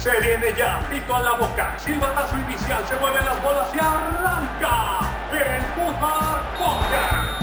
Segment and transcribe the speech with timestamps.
[0.00, 4.98] Se viene ya, pito a la boca, silbatazo inicial, se mueven las bolas y arranca
[5.30, 7.42] el Fútbol Podcast.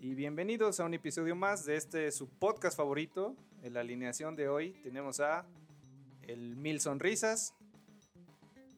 [0.00, 3.36] Y bienvenidos a un episodio más de este su podcast favorito.
[3.62, 5.46] En la alineación de hoy tenemos a
[6.22, 7.54] el Mil Sonrisas.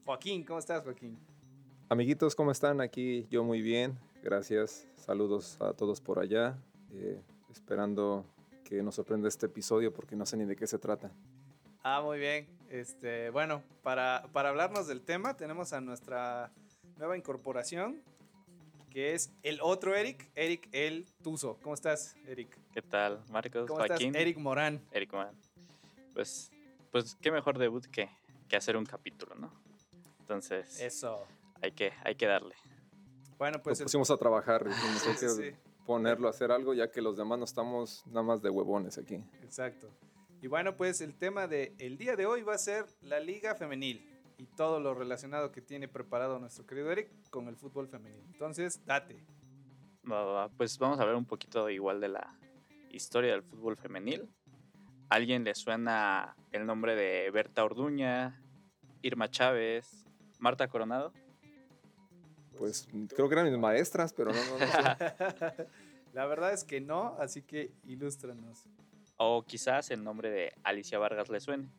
[0.05, 1.17] Joaquín, ¿cómo estás, Joaquín?
[1.89, 2.79] Amiguitos, ¿cómo están?
[2.79, 4.87] Aquí yo muy bien, gracias.
[4.95, 6.57] Saludos a todos por allá.
[6.91, 7.21] eh,
[7.51, 8.25] esperando
[8.65, 11.11] que nos sorprenda este episodio porque no sé ni de qué se trata.
[11.83, 12.47] Ah, muy bien.
[12.69, 16.51] Este, bueno, para, para hablarnos del tema tenemos a nuestra
[16.97, 18.01] nueva incorporación,
[18.89, 21.57] que es el otro Eric, Eric el Tuzo.
[21.61, 22.57] ¿Cómo estás, Eric?
[22.73, 23.67] ¿Qué tal, Marcos?
[23.67, 24.07] ¿Cómo Joaquín.
[24.07, 24.81] estás, Eric Morán?
[24.91, 25.35] Eric Man.
[26.13, 26.51] Pues,
[26.91, 28.09] pues qué mejor debut que,
[28.49, 29.51] que hacer un capítulo, ¿no?
[30.21, 31.25] Entonces, Eso.
[31.61, 32.55] hay, que, hay que darle.
[33.37, 33.73] Bueno, pues...
[33.73, 36.89] Nos el- pusimos a trabajar, dijimos, hay Sí, que sí, ponerlo a hacer algo ya
[36.91, 39.15] que los demás no estamos nada más de huevones aquí.
[39.43, 39.89] Exacto.
[40.41, 43.55] Y bueno, pues el tema del el día de hoy va a ser la Liga
[43.55, 44.05] Femenil
[44.37, 48.21] y todo lo relacionado que tiene preparado nuestro querido Eric con el fútbol femenil.
[48.31, 49.25] Entonces, date.
[50.57, 52.37] Pues vamos a hablar un poquito igual de la
[52.91, 54.29] historia del fútbol femenil.
[55.09, 58.41] ¿A ¿Alguien le suena el nombre de Berta Orduña,
[59.01, 60.05] Irma Chávez,
[60.39, 61.11] Marta Coronado?
[62.57, 65.67] Pues creo que eran mis maestras, pero no, no, no sé.
[66.13, 68.63] La verdad es que no, así que ilústranos.
[69.17, 71.69] O quizás el nombre de Alicia Vargas le suene.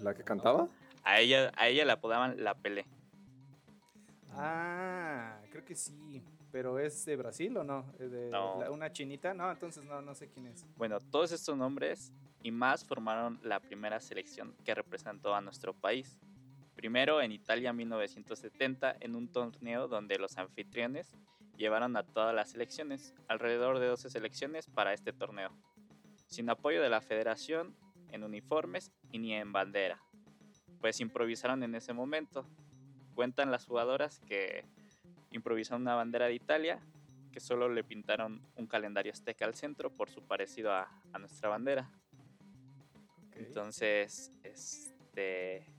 [0.00, 0.68] ¿La que cantaba?
[1.04, 2.86] A ella, a ella la apodaban La Pelé.
[4.34, 6.22] Ah, creo que sí.
[6.50, 7.84] Pero es de Brasil o no?
[7.98, 8.60] ¿Es de No.
[8.60, 9.32] la- una chinita?
[9.34, 10.66] No, entonces no, no sé quién es.
[10.76, 16.18] Bueno, todos estos nombres y más formaron la primera selección que representó a nuestro país.
[16.82, 21.16] Primero en Italia 1970 en un torneo donde los anfitriones
[21.56, 25.52] llevaron a todas las selecciones, alrededor de 12 selecciones para este torneo,
[26.26, 27.76] sin apoyo de la federación,
[28.10, 30.02] en uniformes y ni en bandera,
[30.80, 32.48] pues improvisaron en ese momento.
[33.14, 34.64] Cuentan las jugadoras que
[35.30, 36.80] improvisaron una bandera de Italia
[37.30, 41.48] que solo le pintaron un calendario azteca al centro por su parecido a, a nuestra
[41.48, 41.88] bandera.
[43.36, 45.71] Entonces, este,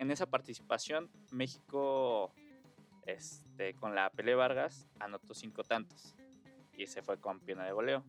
[0.00, 2.32] en esa participación, México,
[3.04, 6.16] este, con la Pele Vargas, anotó cinco tantos
[6.74, 8.02] y se fue campeona de goleo.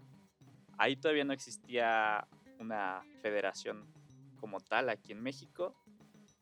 [0.78, 2.26] Ahí todavía no existía
[2.60, 3.86] una federación
[4.40, 5.76] como tal aquí en México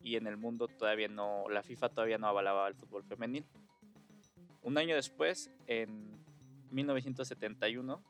[0.00, 3.44] y en el mundo todavía no, la FIFA todavía no avalaba el fútbol femenil.
[4.62, 6.16] Un año después, en
[6.70, 8.00] 1971,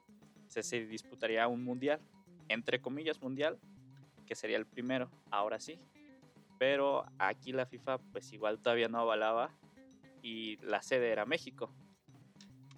[0.46, 2.00] se, se disputaría un mundial,
[2.48, 3.58] entre comillas mundial,
[4.26, 5.80] que sería el primero, ahora sí.
[6.60, 9.50] Pero aquí la FIFA pues igual todavía no avalaba
[10.20, 11.72] y la sede era México.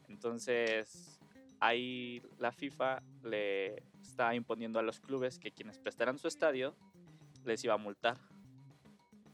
[0.09, 1.19] Entonces
[1.59, 6.77] ahí la FIFA le está imponiendo a los clubes que quienes prestaran su estadio
[7.45, 8.19] les iba a multar.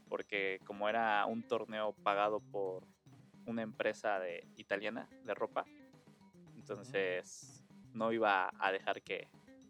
[0.07, 2.87] Porque como era un torneo pagado por
[3.45, 5.65] una empresa de, italiana de ropa,
[6.55, 9.27] entonces no iba a dejar que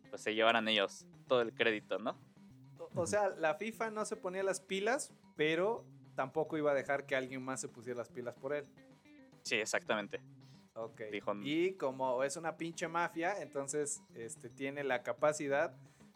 [0.10, 2.29] pues, se llevaran ellos todo el crédito, ¿no?
[2.96, 5.86] O, sea, la FIFA no se ponía las pilas, pero
[6.16, 8.66] tampoco iba a dejar que alguien más se pusiera las pilas por él.
[9.44, 10.20] Sí, exactamente.
[10.74, 11.02] Ok.
[11.12, 15.74] Dijo- Y como es una pinche mafia, entonces este, tiene la capacidad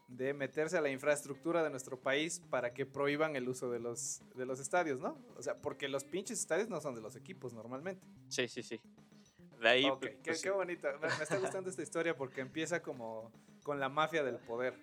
[0.08, 4.22] de meterse a la infraestructura de nuestro país para que prohíban el uso de los,
[4.36, 5.18] de los estadios, ¿no?
[5.38, 8.06] O sea, porque los pinches estadios no son de los equipos normalmente.
[8.28, 8.80] Sí, sí, sí.
[9.60, 10.88] De ahí, ok, pues, qué, pues, qué bonito.
[11.02, 13.32] Me, me está gustando esta historia porque empieza como
[13.64, 14.78] con la mafia del poder.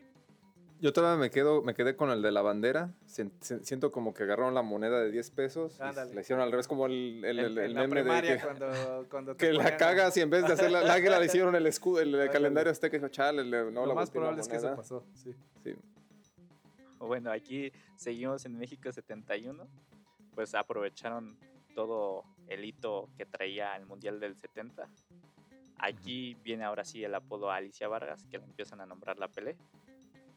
[0.81, 2.95] Yo todavía me quedo, me quedé con el de la bandera.
[3.07, 5.77] Sien- sien- Siento como que agarraron la moneda de 10 pesos.
[5.79, 6.15] y Ándale.
[6.15, 8.67] Le hicieron al revés como el, el, el- la meme de que, cuando,
[9.11, 11.55] cuando te que la cagas y en vez de hacer la, la águila le hicieron
[11.55, 12.31] el escudo, el, Ándale.
[12.31, 12.97] calendario azteca.
[12.97, 14.77] Dijo, chale, le- no Lo la más la probable es que eso moneda".
[14.77, 15.35] pasó, sí.
[15.65, 15.75] Sí.
[16.99, 19.67] bueno, aquí seguimos en México 71.
[20.35, 21.37] Pues aprovecharon
[21.75, 24.89] todo el hito que traía el Mundial del 70.
[25.79, 29.29] Aquí viene ahora sí el apodo a Alicia Vargas, que le empiezan a nombrar la
[29.29, 29.57] Pelé.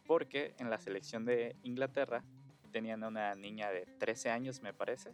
[0.05, 2.23] Porque en la selección de Inglaterra
[2.71, 5.13] tenían a una niña de 13 años, me parece,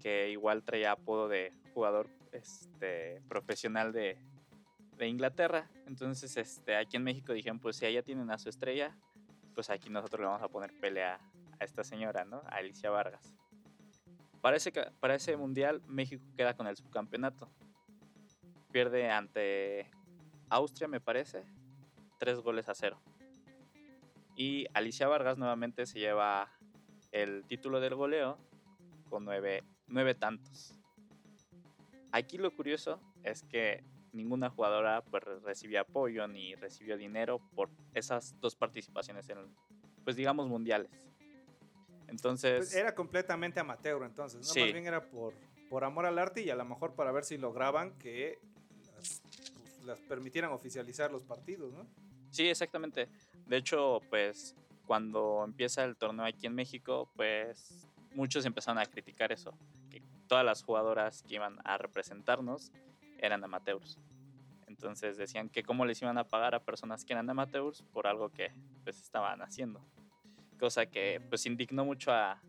[0.00, 4.18] que igual traía apodo de jugador este, profesional de,
[4.96, 5.68] de Inglaterra.
[5.86, 8.96] Entonces, este, aquí en México dijeron, pues si allá tienen a su estrella,
[9.54, 11.18] pues aquí nosotros le vamos a poner pelea
[11.58, 12.42] a esta señora, ¿no?
[12.46, 13.34] A Alicia Vargas.
[14.54, 17.50] Ese, ca- para ese mundial, México queda con el subcampeonato.
[18.72, 19.90] Pierde ante
[20.48, 21.44] Austria, me parece,
[22.18, 23.00] tres goles a cero.
[24.36, 26.50] Y Alicia Vargas nuevamente se lleva
[27.12, 28.38] el título del goleo
[29.08, 30.74] con nueve, nueve tantos.
[32.12, 33.82] Aquí lo curioso es que
[34.12, 39.38] ninguna jugadora pues, re- recibía apoyo ni recibió dinero por esas dos participaciones en,
[40.04, 40.90] pues digamos, mundiales.
[42.06, 44.52] Entonces, Pues era completamente amateur entonces, ¿no?
[44.52, 44.60] Sí.
[44.60, 45.34] Más bien era por,
[45.68, 48.38] por amor al arte y a lo mejor para ver si lograban que
[48.96, 51.86] las, pues, las permitieran oficializar los partidos, ¿no?
[52.30, 53.08] Sí, exactamente.
[53.46, 54.54] De hecho, pues
[54.86, 59.52] cuando empieza el torneo aquí en México, pues muchos empezaron a criticar eso,
[59.90, 62.72] que todas las jugadoras que iban a representarnos
[63.18, 63.98] eran amateurs.
[64.66, 68.30] Entonces decían que cómo les iban a pagar a personas que eran amateurs por algo
[68.30, 68.52] que
[68.84, 69.80] pues estaban haciendo.
[70.58, 72.40] Cosa que pues indignó mucho a,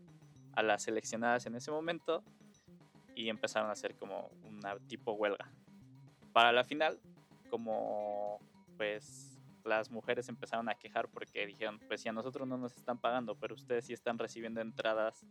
[0.54, 2.22] a las seleccionadas en ese momento
[3.14, 5.50] y empezaron a hacer como una tipo huelga.
[6.32, 6.98] Para la final,
[7.50, 8.38] como
[8.76, 9.29] pues
[9.64, 13.34] las mujeres empezaron a quejar porque dijeron, pues si a nosotros no nos están pagando,
[13.34, 15.24] pero ustedes sí están recibiendo entradas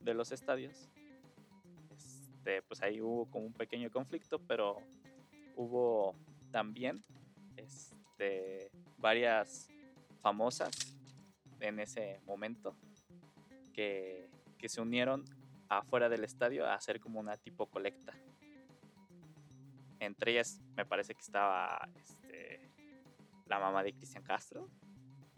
[0.00, 0.88] de los estadios.
[1.90, 4.78] Este, pues ahí hubo como un pequeño conflicto, pero
[5.56, 6.14] hubo
[6.50, 7.02] también
[7.56, 9.68] este, varias
[10.20, 10.96] famosas
[11.60, 12.76] en ese momento
[13.72, 14.28] que,
[14.58, 15.24] que se unieron
[15.68, 18.12] afuera del estadio a hacer como una tipo colecta.
[20.00, 22.73] Entre ellas me parece que estaba este,
[23.46, 24.68] la mamá de Cristian Castro.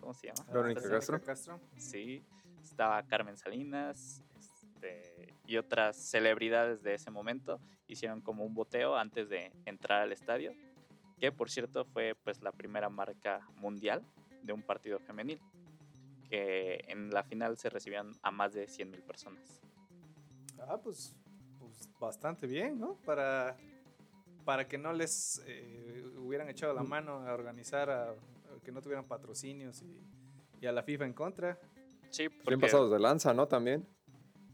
[0.00, 0.44] ¿Cómo se llama?
[0.48, 1.18] Verónica Castro.
[1.18, 1.60] señora.
[1.76, 2.22] Sí,
[2.62, 9.28] estaba Carmen Salinas este, y otras celebridades de ese momento hicieron como un boteo antes
[9.28, 10.52] de entrar al estadio,
[11.18, 14.02] que por cierto fue pues la primera marca mundial
[14.42, 15.40] de un partido femenil,
[16.28, 19.60] que en la final se recibían a más de 100 mil personas.
[20.60, 21.14] Ah, pues,
[21.58, 22.94] pues bastante bien, ¿no?
[23.04, 23.56] Para,
[24.46, 28.14] para que no les eh, hubieran echado la mano a organizar, a, a
[28.64, 30.00] que no tuvieran patrocinios y,
[30.62, 31.58] y a la FIFA en contra.
[32.10, 33.46] Sí, Bien porque- pasados de lanza, ¿no?
[33.48, 33.86] También.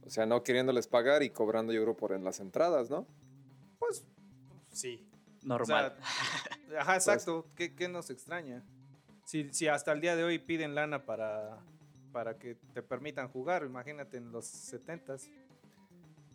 [0.05, 3.06] O sea, no queriéndoles pagar y cobrando, yo creo, por en las entradas, ¿no?
[3.79, 4.05] Pues
[4.73, 5.06] sí.
[5.44, 5.95] normal.
[6.00, 6.03] O
[6.71, 7.47] sea, ajá, exacto.
[7.55, 8.65] ¿Qué, qué nos extraña?
[9.27, 11.61] Si, si hasta el día de hoy piden lana para,
[12.12, 15.29] para que te permitan jugar, imagínate en los 70s.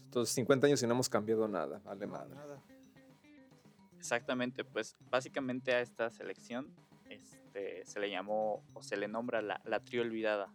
[0.06, 1.82] Entonces, 50 años y no hemos cambiado nada.
[1.84, 2.36] Vale No, madre.
[2.36, 2.62] nada.
[3.98, 6.74] Exactamente, pues básicamente a esta selección
[7.10, 10.54] este, se le llamó o se le nombra la, la trío olvidada,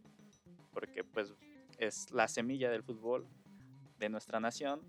[0.73, 1.35] porque pues
[1.79, 3.27] es la semilla del fútbol
[3.99, 4.81] de nuestra nación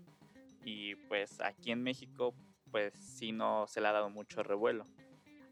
[0.64, 2.34] y pues aquí en México
[2.70, 4.84] pues sí no se le ha dado mucho revuelo.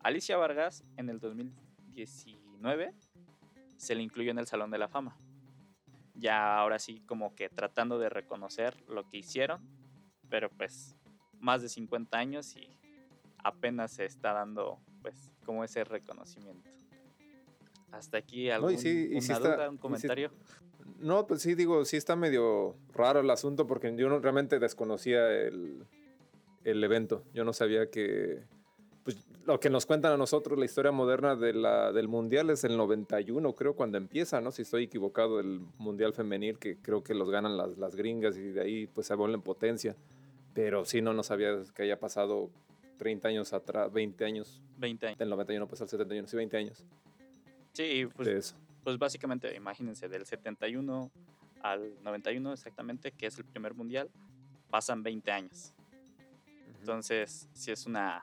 [0.00, 2.94] Alicia Vargas en el 2019
[3.76, 5.16] se le incluyó en el Salón de la Fama.
[6.14, 9.60] Ya ahora sí como que tratando de reconocer lo que hicieron,
[10.28, 10.96] pero pues
[11.38, 12.81] más de 50 años y
[13.44, 16.68] apenas se está dando pues como ese reconocimiento.
[17.90, 20.30] Hasta aquí No, algún, y sí- y sí una está- duda, un sí- comentario.
[20.98, 25.30] No, pues sí, digo, sí está medio raro el asunto porque yo no, realmente desconocía
[25.30, 25.84] el,
[26.64, 27.24] el evento.
[27.34, 28.44] Yo no sabía que.
[29.04, 32.62] Pues lo que nos cuentan a nosotros, la historia moderna de la, del Mundial es
[32.62, 34.52] el 91, creo, cuando empieza, ¿no?
[34.52, 38.42] Si estoy equivocado, el Mundial Femenil, que creo que los ganan las, las gringas y
[38.52, 39.96] de ahí pues se vuelven potencia.
[40.54, 42.50] Pero sí, no, no sabía que haya pasado
[43.02, 45.18] 30 años atrás, 20 años, 20 años.
[45.18, 46.84] del 91 pues al 71, sí, 20 años
[47.72, 48.54] Sí, pues, de eso.
[48.84, 51.10] pues básicamente imagínense del 71
[51.62, 54.08] al 91 exactamente, que es el primer mundial,
[54.70, 55.74] pasan 20 años.
[56.80, 58.22] Entonces, sí es una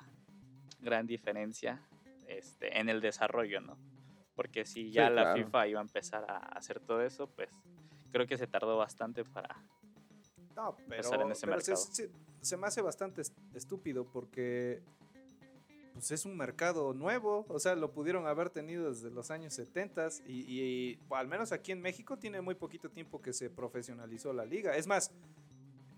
[0.82, 1.82] gran diferencia
[2.28, 3.78] este, en el desarrollo, ¿no?
[4.36, 5.44] Porque si ya Sí, la claro.
[5.46, 7.50] FIFA iba a empezar a hacer todo eso, pues
[8.12, 9.64] creo que se tardó bastante para...
[10.60, 11.88] No, pero, en ese pero se, mercado.
[11.94, 12.10] se-
[12.42, 14.82] se me hace bastante est- estúpido porque
[15.94, 20.08] pues es un mercado nuevo, o sea, lo pudieron haber tenido desde los años 70
[20.28, 24.46] y, y, al menos aquí en México tiene muy poquito tiempo que se profesionalizó la
[24.46, 24.76] liga.
[24.78, 25.12] Es más,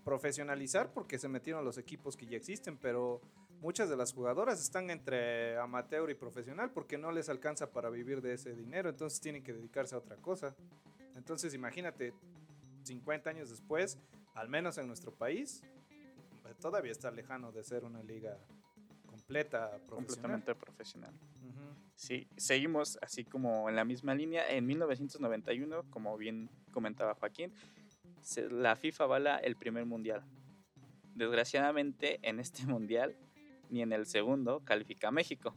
[0.04, 3.20] profesionalizar porque se metieron los equipos que ya existen, pero
[3.60, 8.20] muchas de las jugadoras están entre amateur y profesional porque no les alcanza para vivir
[8.22, 10.56] de ese dinero, entonces tienen que dedicarse a otra cosa.
[11.14, 12.12] Entonces imagínate,
[12.82, 13.98] 50 años después,
[14.34, 18.38] al menos en nuestro país, eh, todavía está lejano de ser una liga
[19.06, 19.96] completa, profesional.
[19.96, 21.14] completamente profesional.
[21.94, 24.48] Sí, seguimos así como en la misma línea.
[24.50, 27.52] En 1991, como bien comentaba Joaquín,
[28.22, 30.22] se- la FIFA avala el primer mundial.
[31.14, 33.16] Desgraciadamente, en este mundial,
[33.70, 35.54] ni en el segundo, califica a México.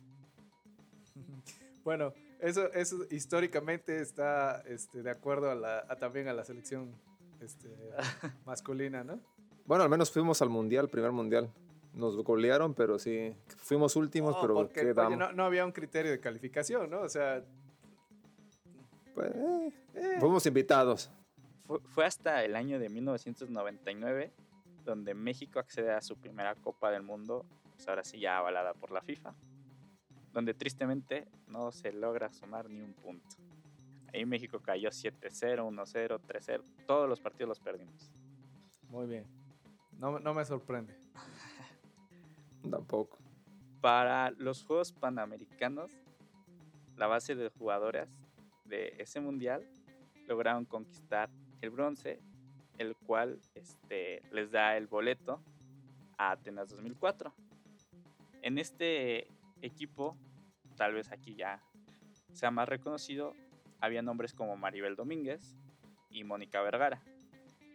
[1.85, 6.95] Bueno, eso, eso históricamente está este, de acuerdo a la, a también a la selección
[7.45, 7.69] este,
[8.45, 9.19] masculina, ¿no?
[9.65, 11.49] Bueno, al menos fuimos al mundial, primer mundial.
[11.93, 13.33] Nos golearon, pero sí.
[13.57, 15.17] Fuimos últimos, Oh, pero porque, oye, quedamos.
[15.17, 17.01] no, no había un criterio de calificación, ¿no?
[17.01, 17.41] O sea,
[19.13, 21.09] Pues, eh, eh, fuimos invitados.
[21.65, 24.31] Fue, fue hasta el año de 1999
[24.83, 28.91] donde México accede a su primera Copa del Mundo, pues ahora sí ya avalada por
[28.91, 29.33] la FIFA,
[30.31, 33.35] donde tristemente no se logra sumar ni un punto.
[34.13, 38.11] Ahí México cayó 7-0, 1-0, 3-0, todos los partidos los perdimos.
[38.89, 39.25] Muy bien.
[39.99, 40.95] No, no me sorprende.
[42.69, 43.17] Tampoco.
[43.81, 45.91] Para los Juegos Panamericanos,
[46.97, 48.09] la base de jugadoras
[48.65, 49.67] de ese mundial
[50.27, 51.29] lograron conquistar
[51.61, 52.19] el bronce,
[52.77, 55.41] el cual este, les da el boleto
[56.17, 57.33] a Atenas 2004.
[58.41, 59.27] En este
[59.61, 60.17] equipo,
[60.75, 61.61] tal vez aquí ya
[62.33, 63.33] sea más reconocido,
[63.79, 65.55] había nombres como Maribel Domínguez
[66.09, 67.01] y Mónica Vergara,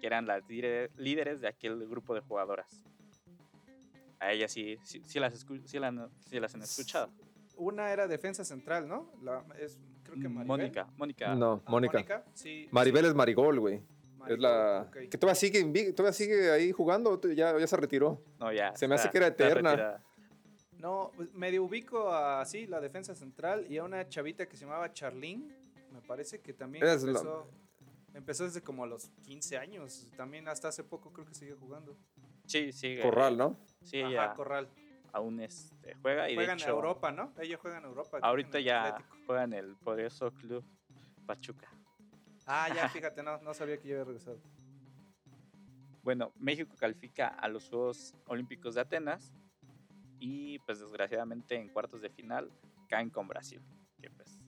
[0.01, 2.83] que eran las líder- líderes de aquel grupo de jugadoras.
[4.19, 7.11] A ellas sí, sí, sí las, escu- sí la- sí las han escuchado.
[7.57, 9.11] Una era defensa central, ¿no?
[9.23, 10.47] La, es, creo que Maribel.
[10.47, 11.35] Mónica, Mónica.
[11.35, 12.25] No, Ah, Mónica.
[12.35, 12.69] Sí.
[12.71, 13.81] Maribel sí, es Marigol, güey.
[14.19, 14.91] Maribel, Es la.
[15.11, 18.23] Que todavía sigue, todavía sigue ahí jugando, ya, ya se retiró.
[18.39, 18.75] No, ya.
[18.77, 20.03] Se me hace que era eterna.
[20.79, 24.65] No, pues, medio ubico a sí, la defensa central y a una chavita que se
[24.65, 25.55] llamaba Charlene,
[26.11, 27.49] parece que también Es empezó,
[28.15, 31.97] empezó desde como a los 15 años, también hasta hace poco creo que sigue jugando.
[32.47, 32.99] Sí, sí.
[33.01, 33.57] Corral, ¿no?
[33.85, 34.69] Sí, Ajá, ella Corral.
[35.13, 37.33] aún este, juega y Juega de en hecho, Europa, ¿no?
[37.39, 38.19] Ella juega en Europa.
[38.23, 39.17] ahorita en ya Atlético.
[39.25, 40.65] juega en el poderoso club
[41.27, 41.69] Pachuca.
[42.45, 44.41] Ah, ya, fíjate, no, no sabía que ya había regresado.
[46.03, 49.33] Bueno, México califica a los Juegos Olímpicos de Atenas
[50.19, 52.51] y pues desgraciadamente en cuartos de final
[52.89, 53.63] caen con Brasil.
[54.03, 54.40] Que pues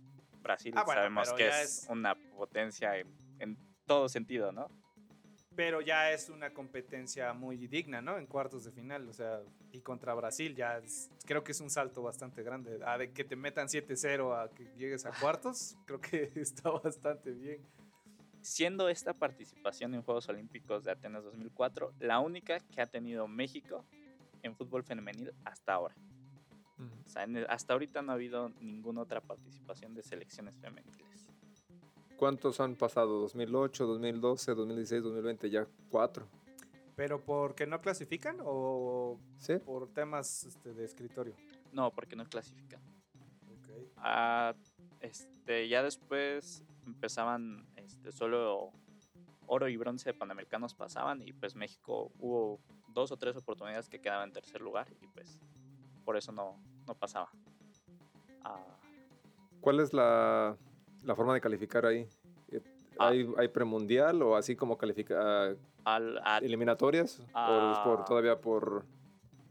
[0.43, 3.07] Brasil Ah, bueno, sabemos que es, es- una potencia en,
[3.39, 3.57] en
[3.87, 4.69] todo sentido, ¿no?
[5.55, 8.17] Pero ya es una competencia muy digna, ¿no?
[8.17, 11.69] En cuartos de final, o sea, y contra Brasil ya es- creo que es un
[11.69, 12.81] salto bastante grande.
[12.87, 17.33] A de que te metan 7-0 a que llegues a cuartos, creo que está bastante
[17.33, 17.61] bien.
[18.41, 23.85] Siendo esta participación en Juegos Olímpicos de Atenas 2004 la única que ha tenido México
[24.43, 25.95] en fútbol femenil hasta ahora.
[27.05, 31.27] O sea, en el- hasta ahorita no ha habido ninguna otra participación de selecciones femeniles.
[32.17, 33.19] ¿Cuántos han pasado?
[33.21, 36.27] 2008, 2012, 2016, 2020, ya cuatro.
[36.95, 39.57] ¿Pero porque no clasifican o ¿Sí?
[39.59, 41.35] por temas este, de escritorio?
[41.73, 42.81] No, porque no clasifican.
[43.51, 43.69] Ok.
[43.97, 44.55] Ah,
[45.01, 48.71] este, ya después empezaban este, solo
[49.47, 54.29] oro y bronce panamericanos pasaban y pues México hubo dos o tres oportunidades que quedaban
[54.29, 55.41] en tercer lugar y pues
[56.05, 57.31] por eso no, no pasaba.
[58.45, 58.59] Ah,
[59.61, 60.57] ¿Cuál es la,
[61.05, 62.09] la forma de calificar ahí?
[62.51, 62.61] Eh,
[62.99, 63.09] Ah.
[63.09, 67.21] ¿Hay, hay premundial o así como califica al, a, eliminatorias?
[67.21, 68.05] ¿O es por, Ah.
[68.07, 68.85] todavía por...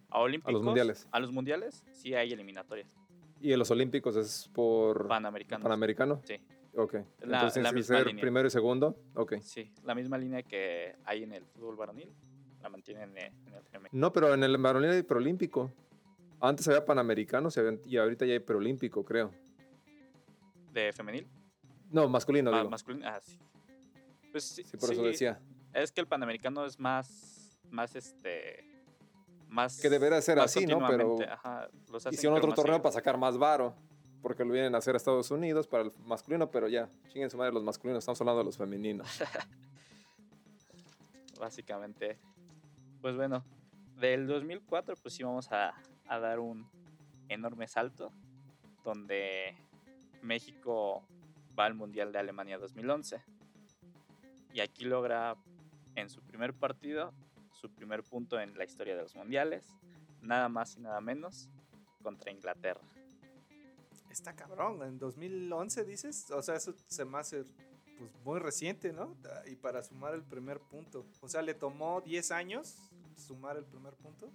[0.09, 1.07] a olímpicos, mundiales.
[1.11, 2.95] A los mundiales sí hay eliminatorias.
[3.41, 5.63] Y en los olímpicos es por Panamericanos.
[5.63, 6.21] panamericano?
[6.23, 6.35] Sí,
[6.75, 6.93] Ok.
[7.21, 8.21] La- Entonces la misma ser línea.
[8.21, 8.95] primero y segundo.
[9.15, 9.33] Ok.
[9.41, 9.73] sí.
[9.83, 12.09] La misma línea que hay en el fútbol varonil
[12.61, 13.99] la mantienen en, en el femenil.
[13.99, 15.71] No, pero en el varonil hay preolímpico.
[16.41, 19.31] Antes había panamericano se había- y ahorita ya hay preolímpico, creo.
[20.71, 21.27] ¿De femenil?
[21.91, 22.69] No, masculino, Ah, digo.
[22.69, 23.07] masculino.
[23.07, 23.37] Ah, sí.
[24.31, 25.39] Pues sí, Sí, por eso sí, decía.
[25.73, 28.65] Es que el panamericano es más, más este,
[29.49, 29.79] más.
[29.81, 30.79] Que debería ser así, ¿no?
[30.87, 32.81] Pero ajá, los Hicieron otro torneo seguido.
[32.83, 33.75] para sacar más varo.
[34.21, 37.37] Porque lo vienen a hacer a Estados Unidos para el masculino, pero ya, chinguen su
[37.37, 39.07] madre los masculinos, estamos hablando de los femeninos.
[41.39, 42.19] Básicamente.
[43.01, 43.43] Pues bueno,
[43.99, 45.73] del 2004 pues sí vamos a,
[46.11, 46.69] a dar un
[47.29, 48.11] enorme salto
[48.83, 49.55] donde
[50.21, 51.07] México
[51.57, 53.23] va al Mundial de Alemania 2011
[54.53, 55.37] y aquí logra
[55.95, 57.13] en su primer partido
[57.53, 59.65] su primer punto en la historia de los mundiales,
[60.21, 61.47] nada más y nada menos
[62.01, 62.81] contra Inglaterra.
[64.09, 67.45] Está cabrón, en 2011 dices, o sea, eso se me hace
[67.97, 69.15] pues muy reciente, ¿no?
[69.45, 71.05] Y para sumar el primer punto.
[71.21, 72.75] O sea, le tomó 10 años
[73.15, 74.31] sumar el primer punto.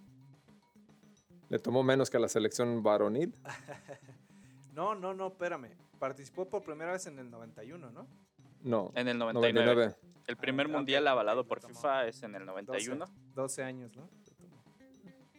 [1.49, 3.33] Le tomó menos que a la selección varonil.
[4.73, 5.71] No, no, no, espérame.
[5.97, 8.05] Participó por primera vez en el 91, ¿no?
[8.61, 9.75] No, En el 99.
[9.75, 9.95] 99.
[10.27, 11.59] El primer Ah, mundial avalado por.
[11.61, 13.05] FIFA es en el 91.
[13.33, 14.07] 12 años, ¿no?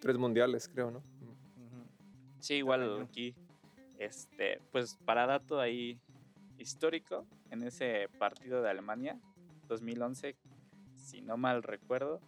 [0.00, 1.05] Tres mundiales, creo, ¿no?
[2.41, 3.37] Sí, igual aquí,
[4.00, 6.00] este, pues para dato ahí
[6.59, 9.21] histórico, en ese partido de Alemania
[9.69, 10.35] 2011,
[10.97, 12.21] si no mal recuerdo,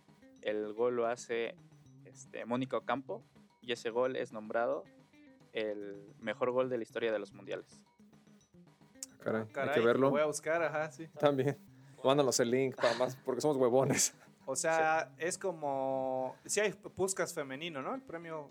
[0.43, 1.57] el gol lo hace
[2.05, 3.25] este, Mónica Ocampo
[3.61, 4.85] y ese gol es nombrado
[5.53, 7.83] el mejor gol de la historia de los mundiales.
[9.21, 10.11] Caray, Ah, hay caray, que lo verlo.
[10.11, 11.07] Voy a buscar, ajá, sí.
[11.19, 11.59] También.
[12.03, 14.15] Mándanos el link para más, porque somos huevones.
[14.47, 16.35] O sea, es como.
[16.47, 17.95] Sí, hay Puskas femenino, ¿no?
[17.95, 18.49] El premio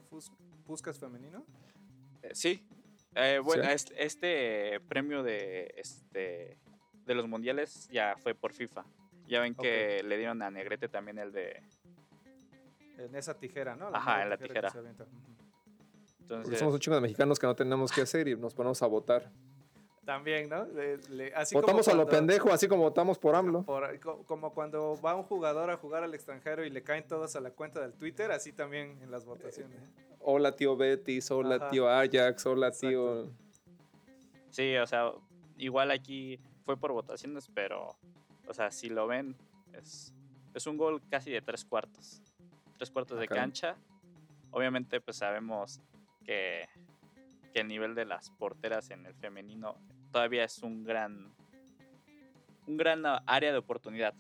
[0.65, 1.43] Puskas femenino.
[2.21, 2.63] Eh, sí,
[3.15, 3.93] eh, bueno, Sí.
[3.97, 6.57] este premio de, este,
[7.05, 8.85] de los mundiales ya fue por FIFA.
[9.27, 11.61] Ya ven que le dieron a Negrete también el de
[13.00, 13.88] En esa tijera, ¿no?
[13.94, 14.70] Ajá, en la tijera.
[14.72, 14.89] Porque
[16.22, 18.88] Entonces, somos un chingo de mexicanos que no tenemos que hacer y nos ponemos a
[18.88, 19.32] votar.
[20.06, 20.65] También, ¿no?
[20.65, 23.63] Le- le- así Votamos como a lo pendejo, así como votamos por AMLO.
[23.63, 27.39] por- como cuando va un jugador a jugar al extranjero y le caen todos a
[27.41, 29.91] la cuenta del Twitter, así también en las votaciones.
[30.20, 31.70] Hola tío Betis, hola Ajá.
[31.70, 32.88] tío Ajax, hola Exacto.
[32.89, 33.32] tío...
[34.50, 35.12] sí, o sea,
[35.58, 37.96] igual aquí fue por votaciones, pero,
[38.48, 39.36] o sea, si lo ven,
[39.74, 40.13] es,
[40.53, 42.22] es un gol casi de tres cuartos.
[42.79, 43.75] Tres cuartos Ah, de cancha.
[44.51, 45.79] Obviamente, pues sabemos
[46.25, 46.67] que,
[47.53, 49.75] que el nivel de las porteras en el femenino
[50.12, 51.36] todavía es un gran,
[52.65, 54.13] un gran área de oportunidad.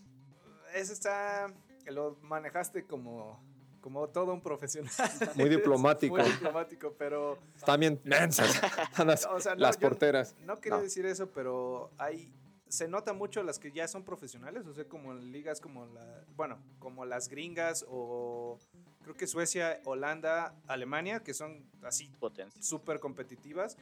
[0.75, 1.47] Ese está,
[1.87, 3.41] lo manejaste como,
[3.81, 4.91] como todo un profesional.
[5.35, 6.15] Muy diplomático.
[6.17, 8.61] Muy diplomático, pero Están bien mensas
[9.03, 10.35] las, o sea, no, las porteras.
[10.45, 10.83] No quería No.
[10.83, 12.31] decir eso, pero hay
[12.69, 16.59] se nota mucho las que ya son profesionales, o sea, como ligas como la, bueno,
[16.77, 18.57] como las gringas o
[19.03, 22.11] creo que Suecia, Holanda, Alemania, que son así
[22.59, 23.77] súper competitivas,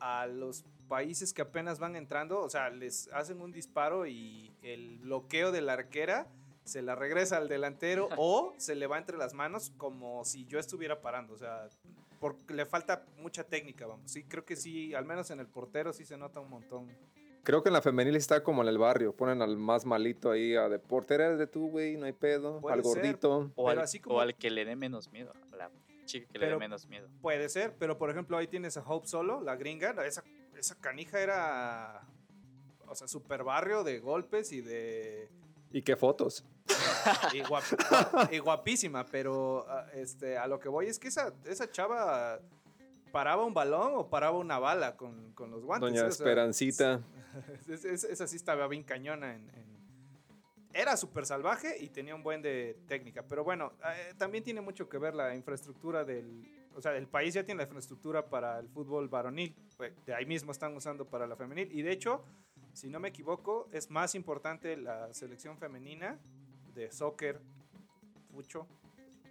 [0.00, 4.98] a los países que apenas van entrando, o sea, les hacen un disparo y el
[4.98, 6.26] bloqueo de la arquera
[6.64, 10.58] se la regresa al delantero o se le va entre las manos como si yo
[10.58, 11.68] estuviera parando, o sea,
[12.18, 14.10] porque le falta mucha técnica, vamos.
[14.10, 16.88] Sí, creo que sí, al menos en el portero sí se nota un montón.
[17.44, 19.14] Creo que en la femenil está como en el barrio.
[19.14, 22.60] Ponen al más malito ahí a de portera eres de tú, güey, no hay pedo.
[22.60, 22.94] Puede al ser.
[22.94, 23.52] gordito.
[23.54, 25.32] O, al, así como- o al que le dé menos miedo.
[25.52, 25.70] A la
[26.06, 27.08] chica que le dé menos miedo.
[27.22, 30.24] Puede ser, pero por ejemplo ahí tienes a Hope Solo, la gringa, esa,
[30.58, 32.02] esa canija era,
[32.88, 35.28] o sea, super barrio de golpes y de...
[35.70, 36.44] ¿Y qué fotos?
[37.34, 41.70] Y, guap- y guapísima, pero ah, este, a lo que voy es que esa, esa
[41.70, 42.38] chava
[43.14, 45.88] paraba un balón o paraba una bala con, con los guantes.
[45.94, 47.00] Doña Esperancita.
[47.68, 49.36] es- es- esa sí estaba bien cañona.
[49.36, 49.78] En, en-
[50.72, 53.22] Era súper salvaje y tenía un buen de técnica.
[53.22, 56.26] Pero bueno, eh, también tiene mucho que ver la infraestructura del...
[56.74, 59.54] O sea, el país ya tiene la infraestructura para el fútbol varonil.
[59.76, 61.70] pues, De ahí mismo están usando para la femenil.
[61.70, 62.24] Y de hecho,
[62.72, 66.18] si no me equivoco, es más importante la selección femenina
[66.74, 67.40] de soccer,
[68.32, 68.66] fucho,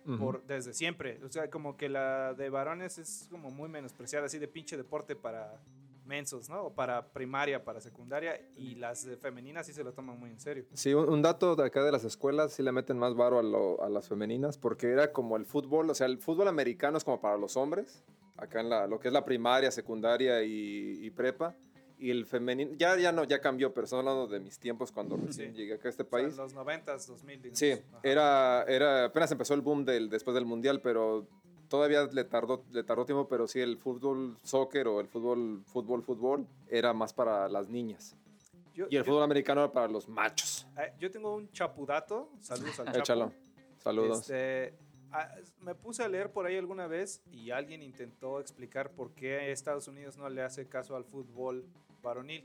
[0.05, 0.17] Ujú.
[0.17, 1.19] por, desde siempre.
[1.23, 5.15] O sea, como que la de varones es como muy menospreciada, así de pinche deporte
[5.15, 5.59] para
[6.05, 6.63] mensos, ¿no?
[6.65, 10.65] O para primaria, para secundaria, y las femeninas sí se lo toman muy en serio.
[10.73, 13.43] Sí, un, un dato de acá de las escuelas, sí le meten más varo a,
[13.43, 17.05] lo- a las femeninas, porque era como el fútbol, o sea, el fútbol americano es
[17.05, 18.03] como para los hombres,
[18.35, 21.55] acá en la, lo que es la primaria, secundaria y, y prepa,
[21.99, 25.15] y el femenino, ya, ya no, ya cambió, pero estoy hablando de mis tiempos cuando
[25.17, 25.58] recién Sí.
[25.58, 26.36] llegué acá a este O sea, país.
[26.36, 27.60] los 90s, 2000, digamos.
[27.60, 27.99] Sí, Ajá.
[28.03, 31.27] era, era, apenas empezó el boom del, después del mundial, pero
[31.69, 36.03] todavía le tardó, le tardó tiempo, pero sí el fútbol soccer o el fútbol, fútbol,
[36.03, 38.15] fútbol era más para las niñas.
[38.73, 40.67] Yo, Y el yo- fútbol americano era para los machos.
[40.77, 42.97] eh, yo tengo un chapudato, saludos al chapo.
[43.06, 43.32] Échalo.
[43.77, 44.19] Saludos.
[44.21, 44.73] Este,
[45.62, 49.88] me puse a leer por ahí alguna vez y alguien intentó explicar por qué Estados
[49.88, 51.65] Unidos no le hace caso al fútbol
[52.02, 52.43] varonil.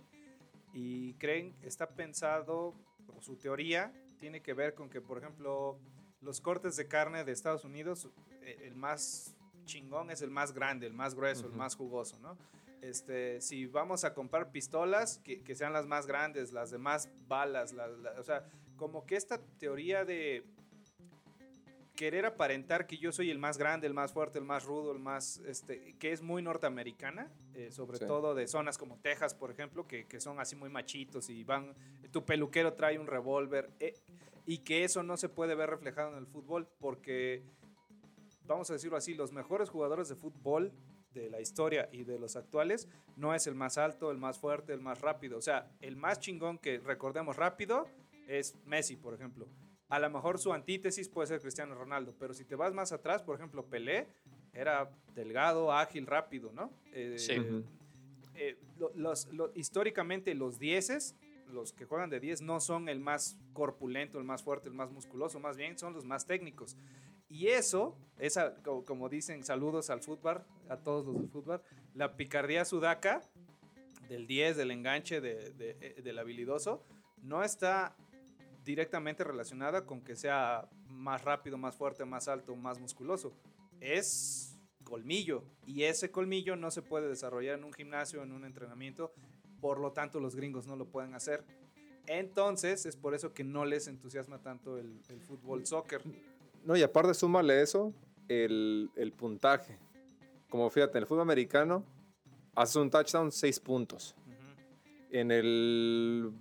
[0.74, 2.74] Y creen, está pensado,
[3.16, 5.78] o su teoría tiene que ver con que, por ejemplo,
[6.20, 8.09] los cortes de carne de Estados Unidos,
[8.42, 12.37] eh, el más chingón es el más grande, el más grueso, el más jugoso, ¿no?
[12.83, 17.09] Este, si vamos a comprar pistolas, que, que sean las más grandes, las de más
[17.26, 18.44] balas, la- la- o sea,
[18.76, 20.44] como que esta teoría de
[21.98, 25.00] querer aparentar que yo soy el más grande, el más fuerte, el más rudo, el
[25.00, 28.06] más, este, que es muy norteamericana, eh, sobre Sí.
[28.06, 31.74] todo de zonas como Texas, por ejemplo, que, que son así muy machitos y van,
[32.12, 33.94] tu peluquero trae un revólver, eh,
[34.46, 37.42] y que eso no se puede ver reflejado en el fútbol, porque,
[38.46, 40.70] vamos a decirlo así, los mejores jugadores de fútbol
[41.14, 44.72] de la historia y de los actuales no es el más alto, el más fuerte,
[44.72, 47.88] el más rápido, o sea, el más chingón que recordemos rápido
[48.28, 49.48] es Messi, por ejemplo.
[49.88, 53.22] A lo mejor su antítesis puede ser Cristiano Ronaldo, pero si te vas más atrás,
[53.22, 54.07] por ejemplo, Pelé
[54.53, 56.70] era delgado, ágil, rápido, ¿no?
[56.92, 57.35] Eh, Sí.
[58.35, 61.16] Eh, lo- los, lo- históricamente los dieces,
[61.53, 64.90] los que juegan de 10, no son el más corpulento, el más fuerte, el más
[64.92, 66.77] musculoso, más bien son los más técnicos.
[67.31, 71.62] Y eso, esa, co- como, dicen, saludos al fútbol, a todos los del fútbol,
[71.94, 73.22] la picardía sudaca
[74.09, 76.85] del 10, del enganche, de- de- eh, del habilidoso,
[77.22, 77.96] no está
[78.68, 83.33] directamente relacionada con que sea más rápido, más fuerte, más alto, más musculoso.
[83.81, 89.11] Es colmillo y ese colmillo no se puede desarrollar en un gimnasio, en un entrenamiento,
[89.59, 91.44] por lo tanto los gringos no lo pueden hacer.
[92.07, 96.02] Entonces es por eso que no les entusiasma tanto el, el fútbol soccer.
[96.62, 97.94] No, y aparte súmale eso,
[98.28, 99.78] el, el puntaje.
[100.50, 101.87] Como fíjate, en el fútbol americano,
[102.54, 104.14] haces un touchdown, seis puntos.
[104.26, 105.16] Ujú.
[105.16, 106.33] En el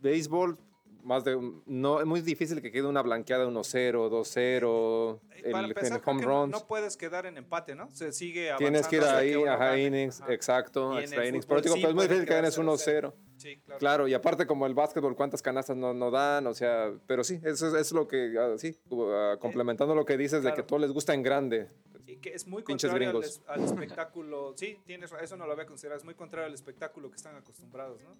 [0.00, 0.56] béisbol,
[1.02, 1.36] más de...
[1.36, 6.00] un- No, es muy difícil que quede una blanqueada 1-0, 2-0, Y para el, empezar,
[6.02, 6.52] el home runs.
[6.52, 7.90] no puedes quedar en empate, ¿no?
[7.90, 10.32] Se sigue Tienes que ir avanzando ahí, que ajá, innings, Ajá.
[10.32, 11.46] exacto, extra innings.
[11.46, 13.14] Pero digo, sí pues es muy difícil que ganes quedar 1-0.
[13.36, 13.78] Sí, claro.
[13.80, 17.40] Claro, y aparte como el básquetbol, cuántas canastas no, no dan, o sea, pero sí,
[17.42, 20.66] eso es, es lo que, ah, sí, ah, complementando lo que dices de que claro.
[20.66, 21.68] todo les gusta en grande.
[22.06, 24.54] Y que es muy Pinches contrario al, al espectáculo.
[24.56, 25.98] Sí, tienes, eso no lo había considerado.
[25.98, 28.10] Es muy contrario al espectáculo que están acostumbrados, ¿no?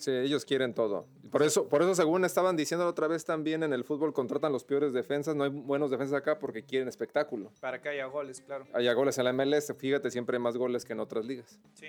[0.00, 1.06] Sí, ellos quieren todo.
[1.30, 4.52] Por eso, por eso según estaban diciendo la otra vez también en el fútbol contratan
[4.52, 7.52] los peores defensas, no hay buenos defensas acá porque quieren espectáculo.
[7.60, 8.66] Para que haya goles, claro.
[8.72, 11.58] Haya goles en la MLS, fíjate, siempre hay más goles que en otras ligas.
[11.74, 11.88] Sí.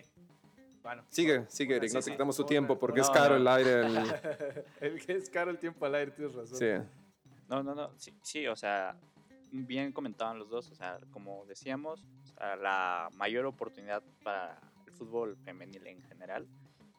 [0.83, 1.03] Bueno.
[1.09, 2.05] Sigue, sigue, Eric, sí, no sí.
[2.09, 3.41] te quitamos tu Otra- tiempo porque No, es caro no.
[3.41, 3.81] el aire.
[3.81, 6.57] el- El que es caro el tiempo al aire, tienes razón.
[6.57, 6.65] sí.
[7.49, 7.91] No, no, no.
[7.97, 8.95] Sí, sí, o sea,
[9.51, 10.71] bien comentaban los dos.
[10.71, 16.47] O sea, como decíamos, o sea, la mayor oportunidad para el fútbol femenil en general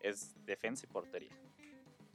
[0.03, 1.33] es defensa y portería.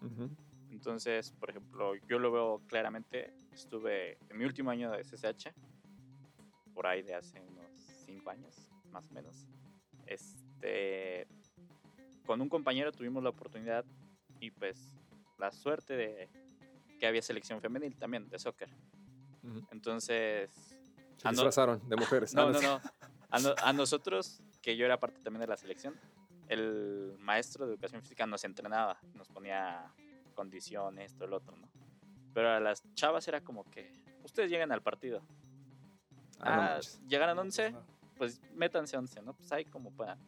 [0.02, 0.30] Ujú.
[0.70, 3.34] Entonces, por ejemplo, yo lo veo claramente.
[3.52, 5.52] Estuve en mi último año de SSH,
[6.74, 7.66] por ahí de hace unos
[8.06, 9.48] cinco años, más o menos.
[10.06, 11.28] Este,
[12.26, 13.86] con un compañero tuvimos la oportunidad
[14.40, 14.94] y pues
[15.38, 16.30] la suerte de
[17.00, 18.70] que había selección femenil también de soccer.
[19.44, 19.66] Ujú.
[19.72, 20.52] Entonces,
[21.18, 21.32] Se no.
[21.32, 22.34] disfrazaron de mujeres.
[22.36, 22.66] no, Ah, no, sí.
[22.66, 22.82] no.
[23.30, 25.96] A, no- a nosotros, que yo era parte también de la selección,
[26.50, 29.92] el maestro de educación física nos entrenaba, nos ponía
[30.34, 31.68] condiciones, esto, el otro, ¿no?
[32.34, 33.92] Pero a las chavas era como que,
[34.24, 35.22] ustedes llegan al partido.
[36.40, 37.72] Ah, Ah, llegaron No, 11,
[38.18, 39.34] pues pues métanse 11, ¿no?
[39.34, 40.20] Pues ahí como puedan.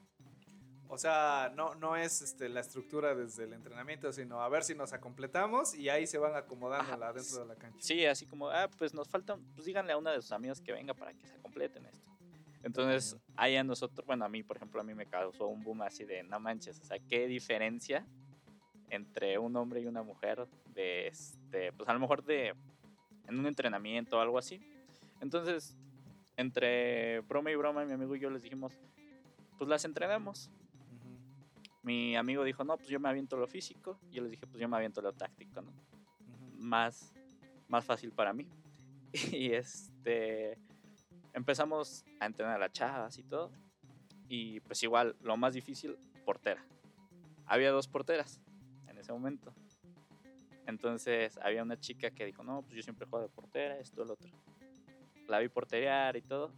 [0.91, 4.73] O sea, no, no es este, la estructura desde el entrenamiento, sino a ver si
[4.73, 7.77] nos acompletamos y ahí se van acomodando Ajá, la- dentro de la cancha.
[7.79, 10.71] Sí, así como, ah, pues nos faltan, pues díganle a una de sus amigos que
[10.71, 12.09] venga para que se completen esto.
[12.63, 15.81] Entonces, ahí a nosotros, bueno, a mí, por ejemplo, a mí me causó un boom
[15.81, 18.05] así de, no manches, o sea, qué diferencia
[18.89, 22.53] entre un hombre y una mujer de, este, pues a lo mejor de,
[23.27, 24.59] en un entrenamiento o algo así.
[25.21, 25.77] Entonces,
[26.35, 28.73] entre broma y broma, mi amigo y yo les dijimos,
[29.57, 30.49] pues las entrenamos.
[30.49, 31.17] Ujú.
[31.83, 33.99] Mi amigo dijo, no, pues yo me aviento lo físico.
[34.11, 35.71] Yo les dije, pues yo me aviento lo táctico, ¿no?
[36.57, 37.13] Más,
[37.67, 38.47] más fácil para mí.
[39.31, 40.57] Y este
[41.33, 43.51] empezamos a entrenar a las chavas y todo.
[44.27, 46.63] Y pues igual, lo más difícil, portera.
[47.45, 48.39] Había dos porteras
[48.87, 49.53] en ese momento.
[50.67, 54.11] Entonces había una chica que dijo, no, pues yo siempre juego de portera, esto, el
[54.11, 54.29] otro.
[55.27, 56.53] La vi porterear y todo.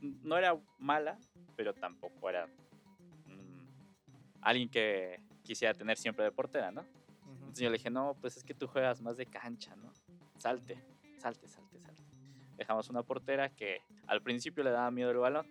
[0.00, 1.18] No era mala,
[1.56, 6.84] pero tampoco era mm, alguien que quisiera tener siempre de portera, ¿no?
[7.26, 9.90] Entonces yo le dije, no, pues es que tú juegas más de cancha, ¿no?
[10.36, 10.78] Salte,
[11.16, 11.67] salte, salte.
[12.58, 15.46] Dejamos una portera que al principio le daba miedo el balón.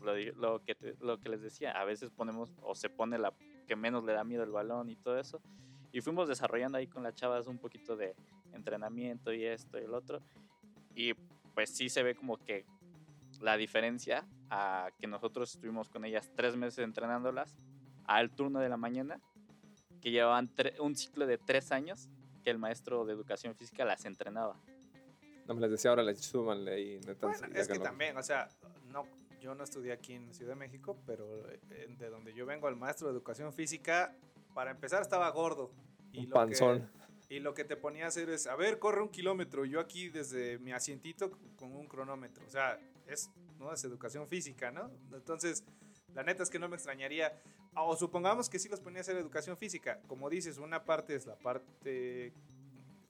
[0.00, 3.32] Lo, lo que te- lo que les decía, a veces ponemos o se pone la
[3.66, 5.40] que menos le da miedo el balón y todo eso.
[5.92, 8.14] Y fuimos desarrollando ahí con las chavas un poquito de
[8.52, 10.20] entrenamiento y esto y el otro.
[10.94, 11.12] Y
[11.54, 12.64] pues sí se ve como que
[13.40, 17.56] la diferencia a que nosotros estuvimos con ellas tres meses entrenándolas
[18.04, 19.20] al turno de la mañana
[20.00, 22.08] que llevaban un ciclo de tres años
[22.42, 24.56] que el maestro de educación física las entrenaba.
[25.46, 27.00] No me les decía ahora, les súbanle ahí.
[27.06, 28.48] neta, Bueno, es que también, o sea,
[28.90, 29.04] no,
[29.40, 32.76] yo no estudié aquí en Ciudad de México, pero eh, de donde yo vengo, el
[32.76, 34.16] maestro de educación física,
[34.54, 35.72] para empezar estaba gordo.
[36.12, 36.90] Y Un lo panzón.
[37.28, 39.80] Que, y lo que te ponía a hacer es, a ver, corre un kilómetro, yo
[39.80, 42.44] aquí desde mi asientito con un cronómetro.
[42.46, 43.72] O sea, es, ¿no?
[43.72, 44.90] es educación física, ¿no?
[45.12, 45.64] Entonces,
[46.14, 47.32] la neta es que no me extrañaría.
[47.74, 50.00] O supongamos que sí los ponía a hacer educación física.
[50.06, 52.34] Como dices, una parte es la parte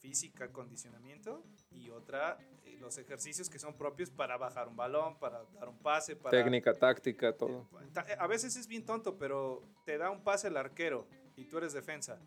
[0.07, 5.45] física, condicionamiento, y otra, eh, los ejercicios que son propios para bajar un balón, para
[5.55, 6.37] dar un pase, para...
[6.37, 7.69] Técnica, táctica, todo.
[8.09, 11.59] Eh, A veces es bien tonto, pero te da un pase el arquero y tú
[11.59, 12.19] eres defensa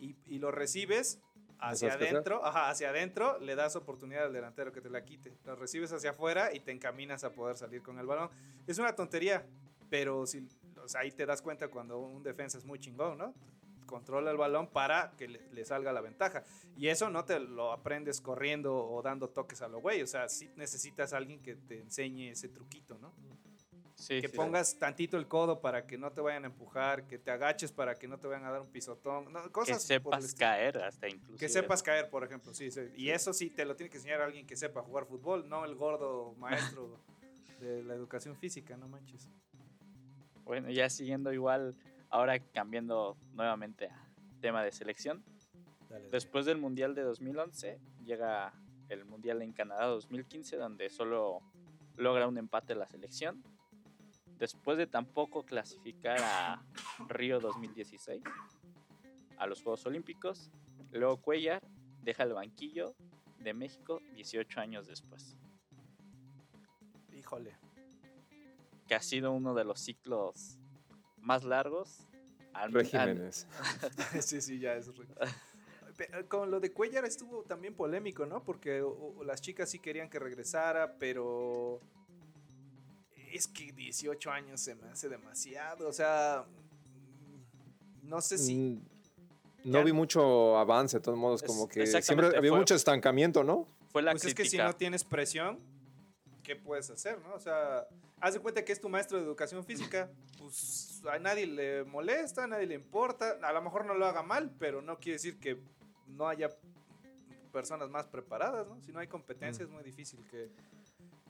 [0.00, 1.20] y, y lo recibes
[1.58, 5.36] hacia adentro, ajá, hacia adentro, le das oportunidad al delantero que te la quite.
[5.44, 8.30] Lo recibes hacia afuera y te encaminas a poder salir con el balón.
[8.66, 9.46] Es una tontería,
[9.88, 10.48] pero si,
[10.82, 13.34] o sea, ahí te das cuenta cuando un defensa es muy chingón, ¿no?
[13.92, 16.44] Controla el balón para que le, le salga la ventaja.
[16.78, 20.00] Y eso no te lo aprendes corriendo o dando toques a lo güey.
[20.00, 23.12] O sea, sí necesitas a alguien que te enseñe ese truquito, ¿no?
[23.94, 24.34] Sí, que sí.
[24.34, 27.94] pongas tantito el codo para que no te vayan a empujar, que te agaches para
[27.94, 31.06] que no te vayan a dar un pisotón, no, que cosas el sepas caer hasta
[31.08, 31.38] incluso.
[31.38, 32.80] Que sepas caer, por ejemplo, sí, sí.
[32.96, 35.74] Y eso sí te lo tiene que enseñar alguien que sepa jugar fútbol, no el
[35.74, 36.98] gordo maestro
[37.60, 39.28] de la educación física, no manches.
[40.44, 41.76] Bueno, ya siguiendo igual,
[42.12, 44.08] ahora cambiando nuevamente a
[44.40, 45.24] tema de selección.
[45.88, 46.10] Dale, dale.
[46.10, 48.52] Después del Mundial de 2011 llega
[48.88, 51.40] el Mundial en Canadá 2015 donde solo
[51.96, 53.42] logra un empate la selección.
[54.38, 56.62] Después de tampoco clasificar a
[57.08, 58.22] Río 2016
[59.38, 60.50] a los Juegos Olímpicos,
[60.92, 61.62] Luego Cuellar
[62.02, 62.94] deja el banquillo
[63.38, 65.36] de México 18 años después,
[67.16, 67.56] Híjole.
[68.86, 70.58] que ha sido uno de los ciclos
[71.22, 72.06] más largos.
[72.52, 73.46] al- al- Regímenes.
[74.20, 74.90] sí, sí, ya es.
[76.28, 78.42] Con lo de Cuellar estuvo también polémico, ¿no?
[78.44, 81.80] Porque o- o las chicas sí querían que regresara, pero.
[83.32, 85.88] Es que 18 años se me hace demasiado.
[85.88, 86.44] O sea.
[88.02, 88.54] No sé si.
[88.56, 88.82] Mm,
[89.64, 93.44] No Ya- vi mucho avance, de todos modos, como que siempre había fue- mucho estancamiento,
[93.44, 93.68] ¿no?
[93.92, 95.60] Fue la Pues es que si no tienes presión,
[96.42, 97.34] ¿qué puedes hacer, no?
[97.34, 97.86] O sea,
[98.20, 102.44] haz de cuenta que es tu maestro de educación física, pues a nadie le molesta,
[102.44, 105.38] a nadie le importa, a lo mejor no lo haga mal, pero no quiere decir
[105.38, 105.58] que
[106.06, 106.50] no haya
[107.52, 108.80] personas más preparadas, ¿no?
[108.80, 109.68] Si no hay competencia Mm.
[109.68, 110.50] es muy difícil que,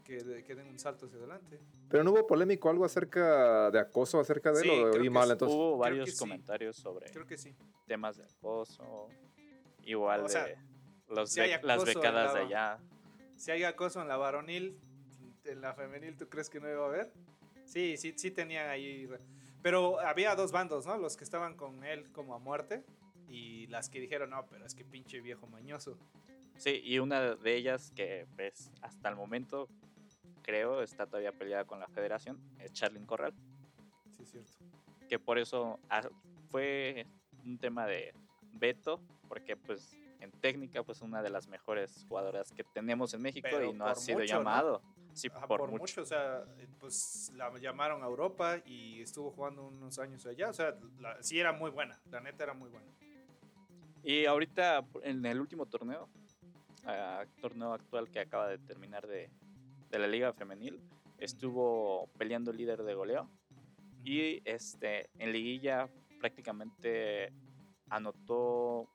[0.05, 1.59] que, de- que den un salto hacia adelante.
[1.89, 5.07] Pero no hubo polémico algo acerca de acoso acerca de Sí, él, o creo oí
[5.09, 5.33] que mal, sí.
[5.33, 5.57] entonces.
[5.57, 6.19] Hubo creo varios sí.
[6.19, 7.55] comentarios sobre Creo que sí.
[7.87, 9.09] temas de acoso,
[9.85, 10.57] igual O sea, de
[11.09, 12.79] los si las becadas de allá.
[13.37, 14.79] Si hay acoso en la varonil,
[15.45, 17.13] en la femenil, ¿tú crees que no iba a haber?
[17.65, 19.09] Sí, sí, sí tenían ahí.
[19.63, 20.97] Pero había dos bandos, ¿no?
[20.99, 22.85] Los que estaban con él como a muerte
[23.29, 25.97] y las que dijeron, no, pero es que pinche viejo mañoso.
[26.57, 29.69] Sí, y una de ellas que pues hasta el momento
[30.43, 33.33] creo está todavía peleada con la federación es Charlyn Corral,
[34.11, 34.53] Sí, es cierto.
[35.09, 36.03] que por eso ah,
[36.51, 37.07] fue
[37.45, 38.13] un tema de
[38.55, 43.49] veto, porque pues en técnica pues una de las mejores jugadoras que tenemos en México
[43.51, 44.81] Pero y no ha sido mucho, ¿no?
[45.15, 45.83] Sí, Ajá, por, por, mucho.
[45.83, 46.03] mucho.
[46.03, 50.49] o sea, eh, pues la llamaron a Europa y estuvo jugando unos años allá.
[50.49, 52.87] O sea, la- sí era muy buena, la neta era muy buena.
[54.03, 56.09] Y ahorita en el último torneo,
[56.87, 59.31] ah, torneo actual que acaba de terminar de,
[59.91, 60.81] de la liga femenil,
[61.19, 63.31] estuvo peleando el líder de goleo
[64.05, 67.33] y este en liguilla prácticamente
[67.91, 68.89] anotó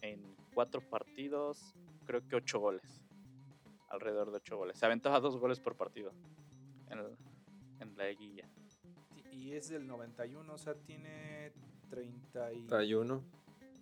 [0.00, 1.74] en cuatro partidos
[2.06, 3.01] creo que ocho goles
[3.92, 6.12] alrededor de ocho goles se aventaba dos goles por partido
[6.90, 7.16] en, el-
[7.80, 8.48] en la liguilla
[9.30, 11.52] Y- es del 91, o sea, tiene
[11.90, 12.62] 30 y...
[12.66, 13.22] 31.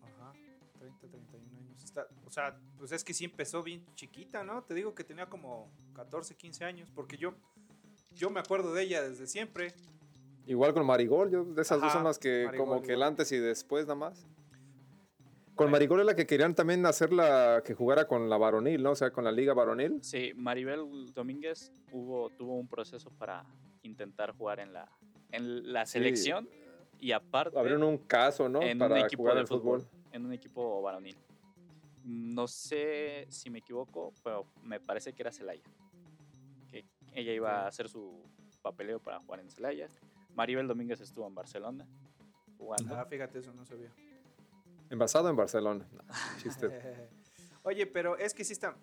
[0.03, 0.33] Ajá,
[0.79, 1.85] 30, 31 años.
[1.85, 4.63] Está, o sea, pues es que sí empezó bien chiquita, ¿no?
[4.65, 7.35] Te digo que tenía como 14, 15 años, porque yo,
[8.17, 9.73] yo me acuerdo de ella desde siempre.
[10.47, 13.03] Igual con Marigol, yo de esas dos Ajá, son las que Marigol como que el
[13.03, 14.27] antes y después nada más.
[15.61, 18.93] Con Marigol es la que querían también hacerla que jugara con la varonil, ¿no?
[18.93, 20.03] O sea, con la liga varonil.
[20.03, 23.45] Sí, Maribel Domínguez hubo, tuvo un proceso para
[23.83, 24.91] intentar jugar en la,
[25.31, 25.93] en la Sí.
[25.99, 26.49] selección
[26.99, 28.63] y aparte Abrieron un caso, ¿no?
[28.63, 31.19] en un equipo jugar de fútbol, en un equipo varonil.
[32.07, 35.63] No sé si me equivoco, pero me parece que era Celaya.
[36.71, 38.23] Que ella iba a hacer su
[38.63, 39.89] papeleo para jugar en Celaya.
[40.35, 41.87] Maribel Domínguez estuvo en Barcelona
[42.57, 42.97] jugando.
[42.97, 43.93] Ah, fíjate, eso no sabía.
[44.91, 45.87] Envasado en Barcelona.
[45.93, 46.03] No,
[46.43, 46.69] chiste.
[47.63, 48.77] Oye, pero es que sí está.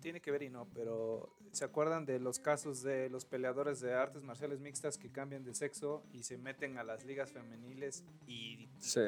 [0.00, 3.92] Tiene que ver y no, pero ¿se acuerdan de los casos de los peleadores de
[3.92, 8.02] artes marciales mixtas que cambian de sexo y se meten a las ligas femeniles?
[8.26, 9.02] Y, Sí,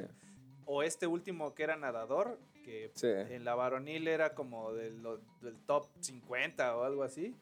[0.66, 3.06] O este último que era nadador, que sí.
[3.08, 5.02] en la varonil era como del,
[5.66, 7.34] top 50 o algo así.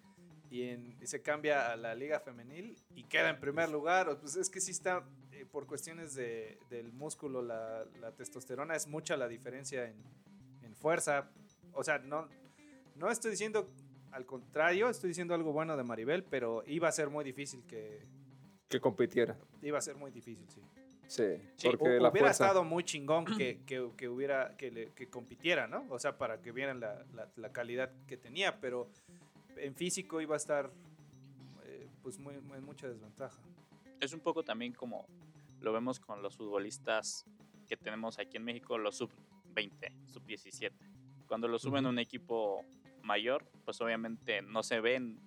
[0.48, 4.08] Y, en- y se cambia a la liga femenil y queda en primer lugar.
[4.08, 5.04] o- Pues es que sí está,
[5.44, 9.96] por cuestiones de, del músculo, la, la testosterona es mucha la diferencia en,
[10.62, 11.30] en fuerza.
[11.72, 12.28] O sea, no,
[12.96, 13.66] no estoy diciendo
[14.12, 18.00] al contrario, estoy diciendo algo bueno de Maribel, pero iba a ser muy difícil que...
[18.68, 19.36] Que compitiera.
[19.62, 20.60] Iba a ser muy difícil, sí.
[21.06, 21.22] Sí,
[21.64, 22.44] porque la hubiera fuerza.
[22.44, 25.84] estado muy chingón que, que, que hubiera que, le- que compitiera, ¿no?
[25.90, 28.88] O sea, para que vieran la, la- la calidad que tenía, pero
[29.56, 30.70] en físico iba a estar
[31.64, 33.40] eh, pues muy, muy- en mucha desventaja.
[34.00, 35.04] Es un poco también como
[35.60, 37.24] lo vemos con los futbolistas
[37.68, 40.72] que tenemos aquí en México, los sub-20, sub-17.
[41.26, 42.64] Cuando lo suben a un equipo
[43.02, 45.20] mayor, pues obviamente no se ven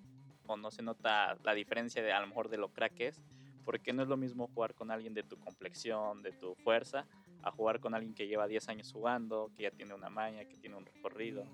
[0.45, 3.21] o no se nota la diferencia de a lo mejor de lo crack que es,
[3.63, 7.07] porque no es lo mismo jugar con alguien de tu complexión, de tu fuerza,
[7.41, 10.57] a jugar con alguien que lleva 10 años jugando, que ya tiene una maña, que
[10.57, 11.45] tiene un recorrido.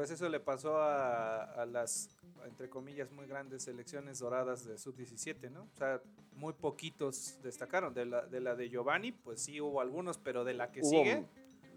[0.00, 2.08] Pues eso le pasó a, a las,
[2.46, 5.64] entre comillas, muy grandes selecciones doradas de sub-17, ¿no?
[5.64, 6.00] O sea,
[6.36, 7.92] muy poquitos destacaron.
[7.92, 10.88] De la, de la de Giovanni, pues sí hubo algunos, pero de la que Hubo-
[10.88, 11.26] sigue,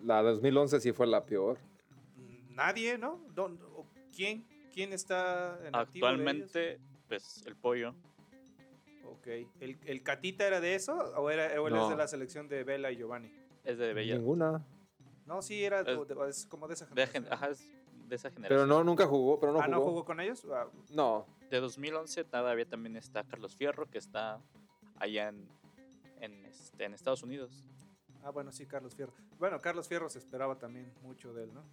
[0.05, 1.57] La 2011 sí fue la peor.
[2.51, 3.19] nadie, ¿no?
[3.36, 5.75] ¿Dó- o ¿Quién, ¿Quién está en?
[5.75, 7.93] Actualmente, pues el pollo,
[9.05, 9.27] Ok.
[9.59, 11.83] ¿El, ¿El Catita era de eso o, era, o él No.
[11.83, 13.29] es de la selección de Vela y Giovanni?
[13.65, 14.15] es de Bella.
[14.15, 14.65] Ninguna.
[15.25, 17.23] No, sí, era Es- de- es como de esa de generación.
[17.25, 17.67] gen- ajá, es
[18.08, 18.60] de esa generación.
[18.60, 19.76] Pero no, nunca jugó, pero no ah, jugó.
[19.78, 20.46] ¿no jugó con ellos?
[20.52, 24.42] Ah, No, de 2011 todavía también está Carlos Fierro, que está
[24.98, 25.48] allá en,
[26.22, 27.63] en, este, en Estados Unidos.
[28.24, 29.13] Ah, bueno, sí, Carlos Fierro.
[29.38, 31.63] Bueno, Carlos Fierro se esperaba también mucho de él, ¿no?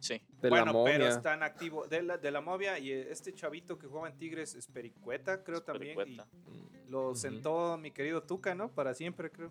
[0.00, 0.20] Sí.
[0.40, 1.08] De bueno, la pero momia.
[1.08, 1.86] está en activo.
[1.86, 5.92] De la, de la movia y este chavito que juega en Tigres, Espericueta, creo también.
[5.92, 6.28] y Pericueta.
[6.88, 8.70] lo sentó mi querido Tuca, ¿no?
[8.70, 9.50] Para siempre, creo.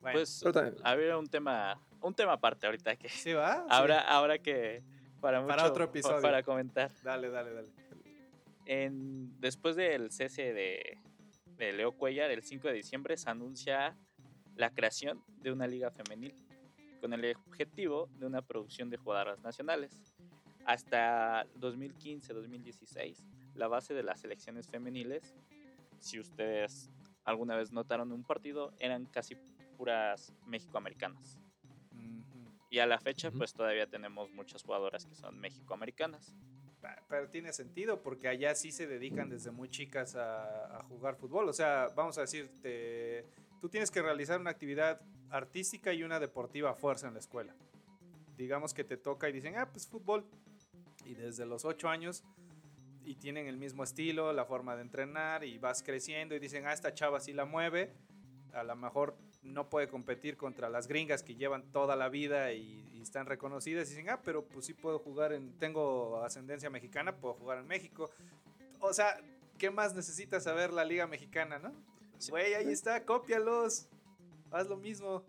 [0.00, 0.44] Bueno, Pues
[0.82, 3.56] había un tema, un tema aparte ahorita que ¿sí va?
[3.62, 3.66] Sí.
[3.70, 4.82] ahora, ahora que
[5.20, 6.22] para, Para otro episodio.
[6.22, 6.90] para comentar.
[7.02, 7.68] Dale, dale, dale.
[8.66, 10.98] En, después del cese de,
[11.56, 13.96] de Leo Cuellar, el 5 de diciembre se anuncia
[14.56, 16.34] la creación de una liga femenil
[17.00, 19.90] con el objetivo de una producción de jugadoras nacionales.
[20.66, 25.34] Hasta 2015-2016, la base de las selecciones femeniles,
[25.98, 26.90] si ustedes
[27.24, 29.36] alguna vez notaron un partido, eran casi
[29.76, 31.38] puras mexicoamericanas.
[32.70, 36.32] Y a la fecha, pues todavía tenemos muchas jugadoras que son mexicoamericanas.
[37.08, 41.48] Pero tiene sentido porque allá sí se dedican desde muy chicas a, a jugar fútbol.
[41.48, 43.24] O sea, vamos a decir, te-
[43.60, 45.00] tú tienes que realizar una actividad
[45.30, 47.54] artística y una deportiva a fuerza en la escuela.
[48.36, 50.24] Digamos que te toca y dicen, ah, pues fútbol.
[51.04, 52.22] Y desde los ocho años
[53.04, 56.72] y tienen el mismo estilo, la forma de entrenar y vas creciendo y dicen, ah,
[56.72, 57.92] esta chava sí la mueve.
[58.52, 62.88] A lo mejor no puede competir contra las gringas que llevan toda la vida y,
[62.94, 67.16] y están reconocidas y dicen, ah, pero pues sí puedo jugar en, tengo ascendencia mexicana,
[67.16, 68.10] puedo jugar en México.
[68.80, 69.20] O sea,
[69.58, 71.72] ¿qué más necesitas saber la liga mexicana, no?
[72.18, 72.30] Sí.
[72.30, 73.88] Güey, ahí está, cópialos.
[74.50, 75.22] Haz lo mismo.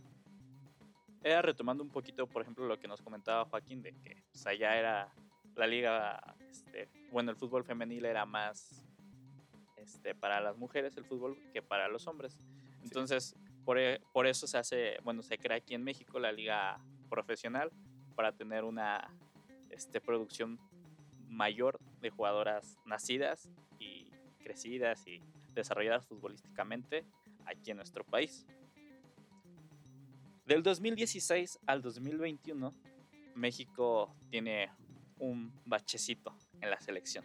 [1.21, 4.77] Era retomando un poquito, por ejemplo, lo que nos comentaba Joaquín, de que pues, allá
[4.77, 5.13] era
[5.55, 8.81] la liga, este, bueno, el fútbol femenil era más
[9.75, 12.37] este, para las mujeres el fútbol que para los hombres.
[12.83, 16.79] Entonces, por, e- por eso se hace, bueno, se crea aquí en México la liga
[17.09, 17.71] profesional
[18.15, 19.09] para tener una
[19.69, 20.59] este, producción
[21.27, 24.11] mayor de jugadoras nacidas y
[24.43, 25.21] crecidas y
[25.53, 27.05] desarrolladas futbolísticamente
[27.45, 28.45] aquí en nuestro país.
[30.45, 32.71] Del 2016 al 2021,
[33.35, 34.71] México tiene
[35.19, 37.23] un bachecito en la selección.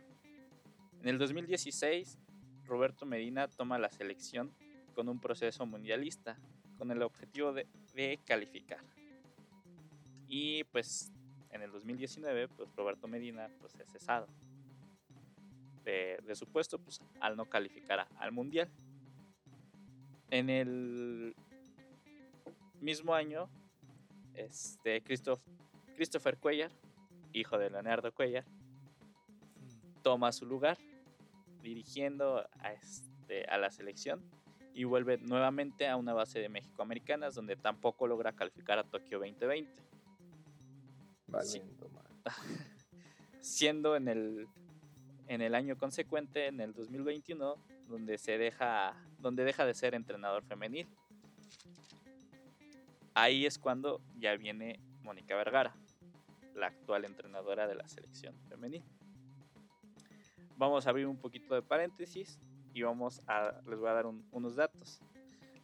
[1.00, 2.18] En el 2016,
[2.64, 4.54] Roberto Medina toma la selección
[4.94, 6.38] con un proceso mundialista,
[6.78, 8.80] con el objetivo de, de calificar.
[10.28, 11.12] Y pues
[11.50, 14.26] en el 2019, pues Roberto Medina pues, es cesado
[15.84, 18.68] de, de su puesto pues, al no calificar a- al mundial.
[20.30, 21.36] En el
[22.80, 23.48] mismo año,
[24.34, 25.42] este, Christoph-
[25.94, 26.72] Christopher Cuellar,
[27.32, 28.44] hijo de Leonardo Cuellar,
[30.02, 30.76] toma su lugar
[31.62, 34.20] dirigiendo a, este, a la selección
[34.74, 39.72] y vuelve nuevamente a una base de México-Americanas donde tampoco logra calificar a Tokio 2020,
[41.28, 42.10] Valiendo madre.
[43.40, 44.48] siendo en el,
[45.28, 47.56] en el año consecuente, en el 2021,
[47.88, 50.88] donde, se deja, donde deja de ser entrenador femenil.
[53.14, 55.76] Ahí es cuando ya viene Mónica Vergara,
[56.54, 58.82] la actual entrenadora de la selección femenil.
[60.56, 62.40] Vamos a abrir un poquito de paréntesis
[62.74, 65.00] y vamos a, les voy a dar un- unos datos.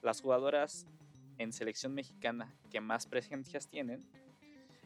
[0.00, 0.86] Las jugadoras
[1.38, 4.00] en selección mexicana que más presencias tienen,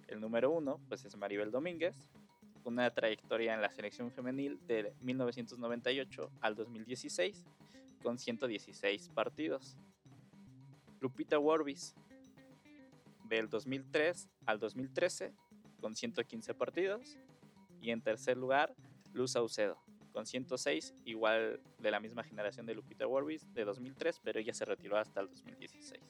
[0.09, 1.97] el número uno pues es Maribel Domínguez,
[2.65, 7.45] una trayectoria en la selección femenil de 1998 al 2016
[8.03, 9.77] con 116 partidos.
[11.01, 11.95] Lupita Warbis
[13.29, 15.33] del 2003 al 2013
[15.81, 17.19] con 115 partidos
[17.83, 18.75] y en tercer lugar
[19.13, 19.79] Luz Saucedo
[20.15, 24.65] con 106 igual de la misma generación de Lupita Warbis de 2003 pero ella se
[24.65, 26.01] retiró hasta el 2016.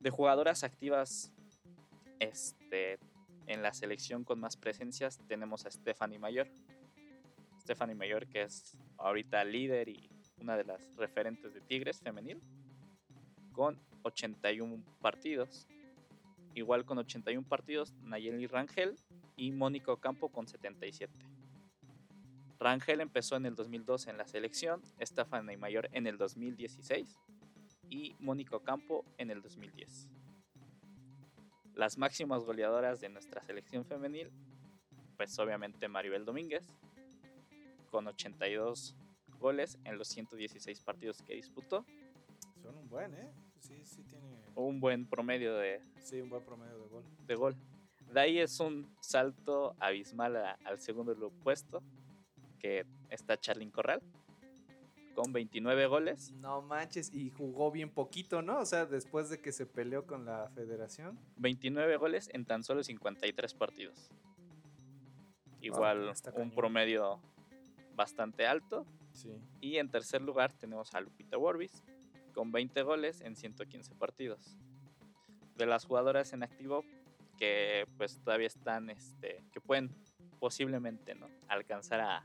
[0.00, 1.30] De jugadoras activas
[2.20, 2.98] este,
[3.46, 6.48] en la selección con más presencias tenemos a Stephanie Mayor.
[7.60, 12.40] Stephanie Mayor que es ahorita líder y una de las referentes de Tigres femenil
[13.52, 15.68] con 81 partidos.
[16.54, 18.96] Igual con 81 partidos Nayeli Rangel
[19.36, 21.12] y Mónica Ocampo con 77.
[22.58, 27.18] Rangel empezó en el 2012 en la selección, Stephanie Mayor en el 2016
[27.90, 30.08] y Mónica Ocampo en el 2010
[31.74, 34.30] las máximas goleadoras de nuestra selección femenil,
[35.16, 36.64] pues obviamente Maribel Domínguez,
[37.90, 38.94] con 82
[39.40, 41.84] goles en los 116 partidos que disputó,
[42.62, 43.28] Son un buen, ¿eh?
[43.58, 44.40] Sí, sí tiene...
[44.54, 47.04] un buen promedio de, Sí, un buen promedio de gol.
[47.26, 47.56] de gol.
[48.12, 51.82] De ahí es un salto abismal a- al segundo puesto,
[52.58, 54.02] que está Charlyn Corral,
[55.14, 56.32] con 29 goles.
[56.32, 58.58] No manches, y jugó bien poquito, ¿no?
[58.58, 61.18] O sea, después de que se peleó con la federación.
[61.36, 64.10] 29 goles en tan solo 53 partidos.
[65.60, 67.20] Igual un promedio
[67.94, 68.84] bastante alto.
[69.12, 69.40] Sí.
[69.60, 71.84] Y en tercer lugar tenemos a Lupita Warbis
[72.34, 74.56] con 20 goles en 115 partidos.
[75.56, 76.84] De las jugadoras en activo
[77.38, 79.94] que pues todavía están, este, que pueden
[80.40, 81.28] posiblemente ¿no?
[81.48, 82.24] alcanzar a,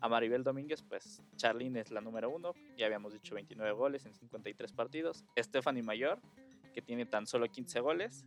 [0.00, 4.14] a Maribel Domínguez, pues Charlene es la número uno, ya habíamos dicho 29 goles en
[4.14, 5.24] 53 partidos.
[5.36, 6.20] Stephanie Mayor,
[6.72, 8.24] que tiene tan solo 15 goles,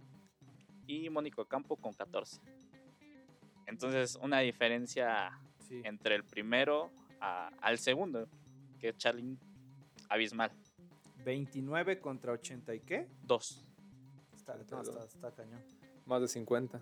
[0.87, 2.41] y Mónico Campo con 14.
[3.67, 5.31] Entonces, una diferencia
[5.67, 5.81] Sí.
[5.85, 6.91] entre el primero
[7.21, 8.27] a- al segundo,
[8.79, 9.37] que es Charlene
[10.09, 10.51] abismal.
[11.23, 13.07] 29 contra 80 y qué?
[13.23, 13.63] Dos.
[14.35, 15.61] Está, no, está, está cañón.
[16.05, 16.81] Más de 50.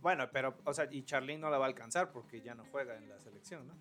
[0.00, 2.96] Bueno, pero, o sea, y Charlene no la va a alcanzar porque ya no juega
[2.96, 3.74] en la selección, ¿no?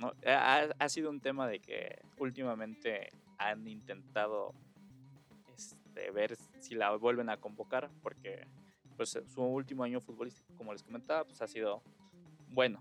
[0.00, 0.12] ¿No?
[0.26, 4.54] Ha, ha sido un tema de que últimamente han intentado
[5.56, 8.46] este, ver si la vuelven a convocar, porque
[8.96, 11.82] pues su último año futbolístico, como les comentaba, pues ha sido
[12.48, 12.80] bueno.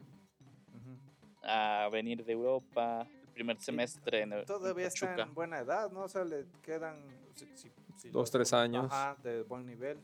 [1.43, 5.23] A venir de Europa, el primer semestre en, en Todavía está Pachuca.
[5.23, 6.01] en buena edad, ¿no?
[6.03, 6.95] O sea, le quedan...
[7.33, 8.85] si- si- si Dos, tres años.
[8.91, 9.97] Ajá, de buen nivel.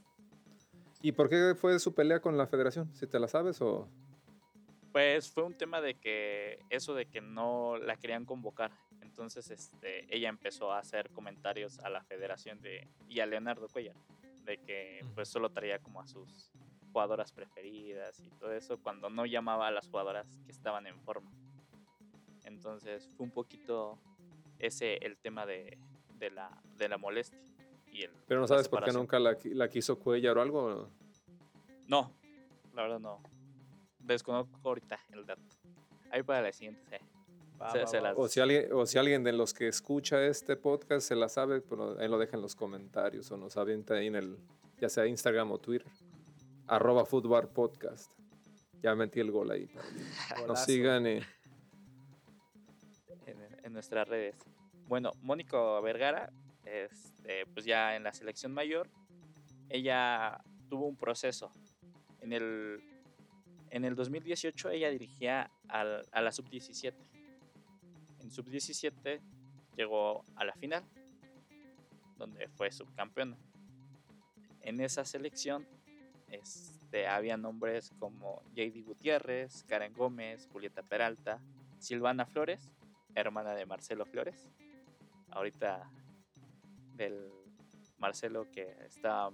[1.02, 2.90] ¿Y por qué fue su pelea con la federación?
[2.96, 3.88] ¿Si te la sabes o...?
[4.96, 8.72] Pues fue un tema de que eso de que no la querían convocar.
[9.02, 13.98] Entonces este, ella empezó a hacer comentarios a la federación de, y a Leonardo Cuellar
[14.46, 16.50] de que pues solo traía como a sus
[16.94, 21.30] jugadoras preferidas y todo eso cuando no llamaba a las jugadoras que estaban en forma.
[22.46, 24.00] Entonces fue un poquito
[24.60, 25.78] ese el tema de,
[26.20, 27.42] de la, de la molestia.
[27.92, 30.90] Y el, Pero no sabes por qué nunca la, la quiso Cuellar o algo.
[31.86, 32.14] No,
[32.74, 33.35] la verdad no.
[34.06, 35.42] Desconozco ahorita el dato.
[36.12, 37.06] Ahí para la siguiente, sí.
[37.62, 38.10] Va, Se- va, se va.
[38.10, 41.30] las- O si alguien, o si alguien de los que escucha este podcast se la
[41.30, 44.38] sabe, pues lo- ahí lo deja en los comentarios o nos avienta ahí en el,
[44.80, 45.88] ya sea Instagram o Twitter.
[46.68, 48.12] Arroba Footbar Podcast.
[48.82, 49.70] Ya metí el gol ahí.
[50.48, 51.20] Nos sigan y...
[53.26, 54.36] en, en nuestras redes.
[54.88, 56.32] Bueno, Mónica Vergara,
[56.66, 58.90] este, pues ya en la selección mayor,
[59.70, 60.40] ella
[60.70, 61.52] tuvo un proceso.
[62.22, 62.84] En el,
[63.72, 66.94] en el 2018 ella dirigía al- a la sub-17.
[68.20, 69.20] En sub-17
[69.76, 70.84] llegó a la final,
[72.18, 73.38] donde fue subcampeona.
[74.62, 75.68] En esa selección
[76.30, 81.40] este, había nombres como JD Gutiérrez, Karen Gómez, Julieta Peralta,
[81.78, 82.72] Silvana Flores,
[83.14, 84.48] hermana de Marcelo Flores.
[85.30, 85.92] Ahorita
[86.96, 87.30] del
[87.98, 89.30] Marcelo que está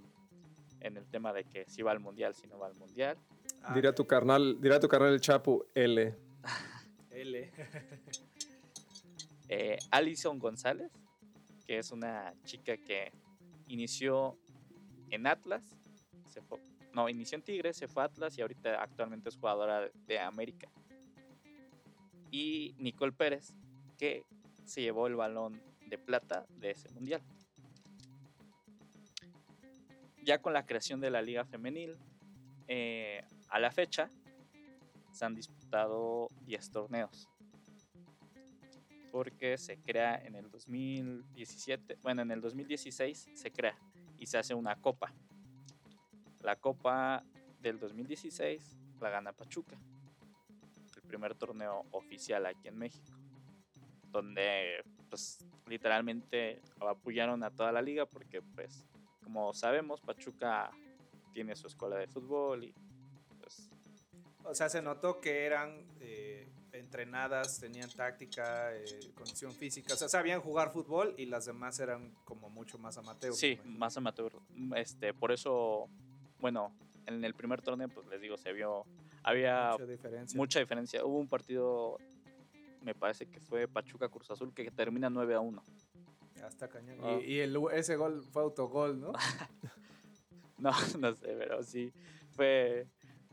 [0.80, 3.16] en el tema de que si va al mundial, si no va al mundial.
[3.62, 6.14] Ah, Dirá tu carnal, dirá tu carnal el Chapo L.
[7.10, 7.52] L.
[9.54, 10.90] Eh, Alison González,
[11.66, 13.12] que es una chica que
[13.66, 14.38] inició
[15.10, 15.76] en Atlas,
[16.92, 20.68] no, inició en Tigres, se fue a Atlas y ahorita actualmente es jugadora de América.
[22.30, 23.54] Y Nicole Pérez,
[23.98, 24.24] que
[24.64, 27.22] se llevó el balón de plata de ese mundial.
[30.22, 31.96] Ya con la creación de la Liga Femenil,
[32.68, 34.08] eh, a la fecha
[35.12, 37.28] se han disputado 10 torneos
[39.10, 43.78] porque se crea en el 2017, bueno, en el 2016 se crea
[44.18, 45.12] y se hace una copa.
[46.40, 47.22] La copa
[47.60, 49.76] del 2016 la gana Pachuca,
[50.96, 53.12] el primer torneo oficial aquí en México,
[54.10, 58.86] donde pues literalmente apoyaron a toda la liga porque pues
[59.22, 60.70] como sabemos Pachuca
[61.34, 62.74] tiene su escuela de fútbol y
[64.44, 68.84] O sea, se notó que eran eh, entrenadas, tenían táctica, eh,
[69.14, 69.94] condición física.
[69.94, 73.36] O sea, sabían jugar fútbol y las demás eran como mucho más amateurs.
[73.38, 73.78] Sí, imagino.
[73.78, 74.32] más amateur.
[74.76, 75.88] Este, por eso,
[76.40, 76.72] bueno,
[77.06, 78.84] en el primer torneo, pues les digo, se vio,
[79.22, 80.36] había Mucha diferencia.
[80.36, 81.04] mucha diferencia.
[81.04, 81.98] Hubo un partido,
[82.82, 85.62] me parece que fue Pachuca Cruz Azul, que termina 9 a 1.
[86.44, 86.98] Hasta cañón.
[87.02, 87.18] Ah.
[87.24, 89.12] Y, y el, ese gol fue autogol, ¿no?
[90.58, 90.70] No,
[91.00, 91.92] no sé, pero sí,
[92.30, 92.86] fue,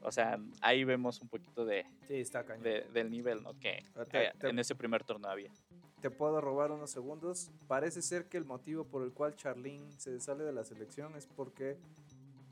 [0.03, 2.63] o sea, ahí vemos un poquito de, Sí, está cañón.
[2.63, 3.57] de- del nivel, ¿no?
[3.59, 5.51] Que Ah, te- te- en ese primer torneo había.
[6.01, 7.51] Te puedo robar unos segundos.
[7.67, 11.27] Parece ser que el motivo por el cual Charlene se sale de la selección es
[11.27, 11.77] porque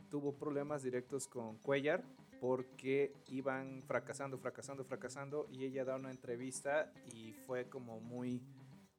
[0.10, 2.04] tuvo problemas directos con Cuellar
[2.42, 8.42] porque iban fracasando, fracasando, fracasando y ella da una entrevista y fue como muy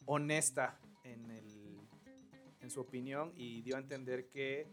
[0.07, 1.78] honesta en, el,
[2.61, 4.66] en su opinión y dio a entender que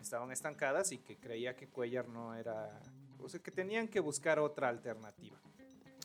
[0.00, 2.80] estaban estancadas y que creía que Cuellar no era...
[3.20, 5.36] O sea, que tenían que buscar otra alternativa.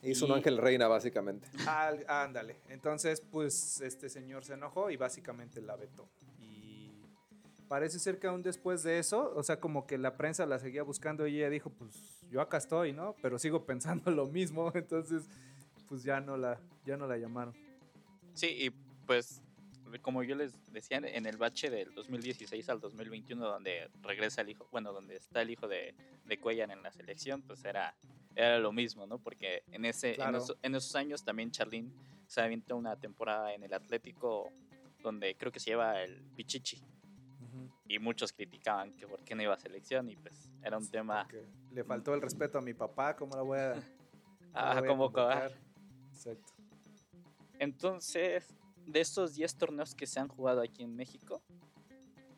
[0.02, 1.48] Hizo un Y- ángel reina, básicamente.
[1.66, 2.58] Al- ándale.
[2.70, 6.10] Entonces, pues este señor se enojó y básicamente la vetó.
[6.40, 6.92] Y
[7.70, 10.84] parece ser que aún después de eso, o sea, como que la prensa la seguía
[10.84, 11.96] buscando y ella dijo, pues
[12.30, 13.16] yo acá estoy, ¿no?
[13.22, 15.24] Pero sigo pensando lo mismo, entonces,
[15.88, 17.54] pues ya no la, ya no la llamaron.
[18.34, 18.70] Sí, y
[19.06, 19.42] pues
[20.02, 24.68] como yo les decía, en el bache del 2016 al 2021, donde regresa el hijo,
[24.72, 25.94] bueno, donde está el hijo de,
[26.26, 27.96] de Cuellar en la selección, pues era,
[28.36, 29.20] era lo mismo, ¿no?
[29.20, 31.94] Porque en, ese, en, esos, en esos años también Charlín
[32.28, 34.52] se avienta una temporada en el Atlético
[35.02, 36.82] donde creo que se lleva el Pichichi.
[37.88, 41.28] Y muchos criticaban que por qué no iba a selección y pues era un tema
[41.74, 43.84] le faltó el respeto a mi papá, ¿cómo la voy a, cómo
[44.54, 45.52] la a voy a convocar.
[45.52, 45.52] convocar?
[46.14, 46.54] Exacto.
[47.60, 48.56] Entonces,
[48.86, 51.42] de estos 10 torneos que se han jugado aquí en México,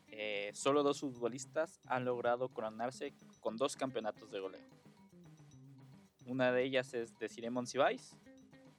[0.08, 4.60] eh, solo dos futbolistas han logrado coronarse con dos campeonatos de goleo.
[6.26, 8.16] Una de ellas es Desiree Monsiváis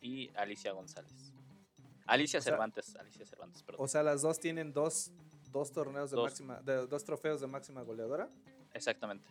[0.02, 1.34] y Alicia González.
[2.06, 3.84] Alicia O sea- Cervantes, Alicia Cervantes, perdón.
[3.84, 5.12] O sea, las dos tienen dos,
[5.52, 6.26] dos torneos de Dos.
[6.26, 8.30] máxima, de- dos trofeos de máxima goleadora.
[8.74, 9.28] Exactamente.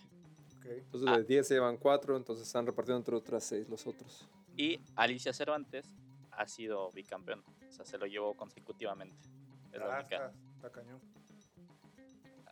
[0.65, 1.19] Entonces Ah.
[1.19, 4.29] de 10 se llevan 4, entonces se han repartido entre otras 6 los otros.
[4.57, 5.87] Y Alicia Cervantes
[6.33, 7.45] ha sido bicampeón.
[7.77, 9.29] Sea, se lo llevó consecutivamente.
[9.73, 10.17] Es la Ah, única.
[10.27, 11.01] está, está cañón.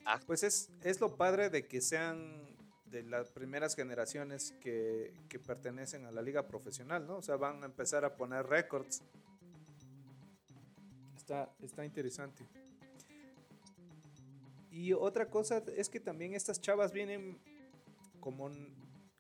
[0.04, 2.54] Ah, Pues es, es lo padre de que sean
[2.84, 7.16] de las primeras generaciones que, que pertenecen a la liga profesional, ¿no?
[7.16, 9.02] O sea, van a empezar a poner récords.
[11.16, 12.44] Está, está interesante.
[14.70, 17.38] Y otra cosa es que también estas chavas vienen
[18.20, 18.50] como,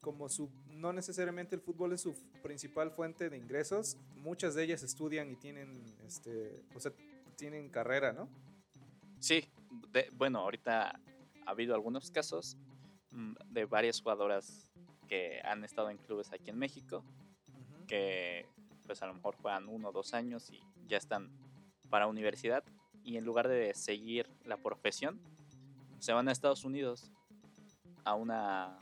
[0.04, 3.96] como su, no necesariamente el fútbol es su principal fuente de ingresos.
[4.16, 6.92] Muchas de ellas estudian y tienen, este, o sea,
[7.36, 8.28] tienen carrera, ¿no?
[9.18, 9.48] Sí,
[9.90, 10.90] de- bueno, ahorita
[11.46, 12.58] ha habido algunos casos
[13.12, 14.70] mm, de varias jugadoras
[15.08, 17.02] que han estado en clubes aquí en México,
[17.88, 18.44] que
[18.86, 21.30] pues a lo mejor juegan uno o dos años y ya están
[21.88, 22.62] para universidad
[23.02, 25.18] y en lugar de seguir la profesión,
[25.98, 27.10] se van a Estados Unidos
[28.04, 28.78] a una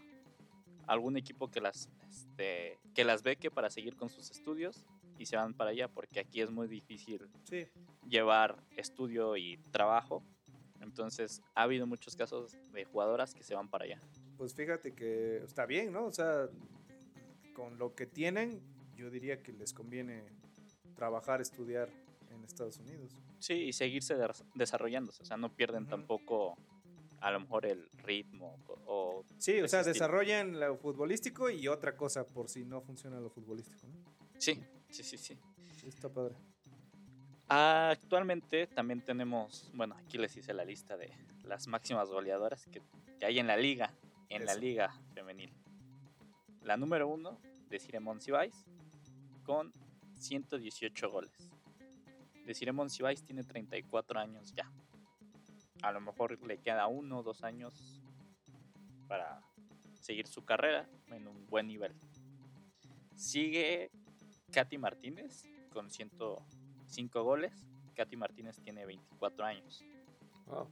[0.87, 4.85] algún equipo que las este, que las beque para seguir con sus estudios
[5.19, 7.67] y se van para allá porque aquí es muy difícil Sí,
[8.09, 10.23] llevar estudio y trabajo.
[10.81, 14.01] Entonces ha habido muchos casos de jugadoras que se van para allá.
[14.37, 16.07] Pues fíjate que está bien, ¿no?
[16.07, 16.49] O sea,
[17.55, 18.61] con lo que tienen,
[18.97, 20.25] yo diría que les conviene
[20.97, 21.89] trabajar, estudiar
[22.31, 23.13] en Estados Unidos.
[23.39, 25.23] Sí, y seguirse des- desarrollándose.
[25.23, 26.57] O sea, no pierden tampoco
[27.23, 28.57] a lo mejor el ritmo
[28.87, 29.93] o, Sí, o sea, estilo.
[29.95, 33.95] desarrollan lo futbolístico y otra cosa por si no funciona lo futbolístico, ¿no?
[34.39, 34.61] Sí,
[34.91, 35.39] sí, sí, sí.
[35.87, 36.35] Está padre.
[37.49, 41.13] Actualmente también tenemos, bueno, aquí les hice la lista de
[41.45, 42.81] las máximas goleadoras que,
[43.19, 43.93] que hay en la liga,
[44.29, 44.61] en la Eso.
[44.61, 45.53] liga femenil.
[46.63, 48.55] La número uno, Desiree Monsiváis,
[49.45, 49.73] con
[50.19, 51.51] 118 goles.
[52.47, 54.71] Desiree Monsiváis tiene 34 años ya.
[55.83, 58.01] A lo mejor le queda uno o dos años
[59.09, 59.41] para
[59.95, 61.95] seguir su carrera en un buen nivel.
[63.17, 63.91] Sigue
[64.53, 67.67] Katy Martínez con 105 goles.
[67.95, 69.85] Katy Martínez tiene 24 años.
[70.47, 70.71] Wow.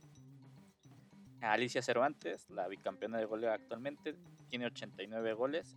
[1.41, 4.15] Alicia Cervantes, la bicampeona de goleo actualmente,
[4.49, 5.77] tiene 89 goles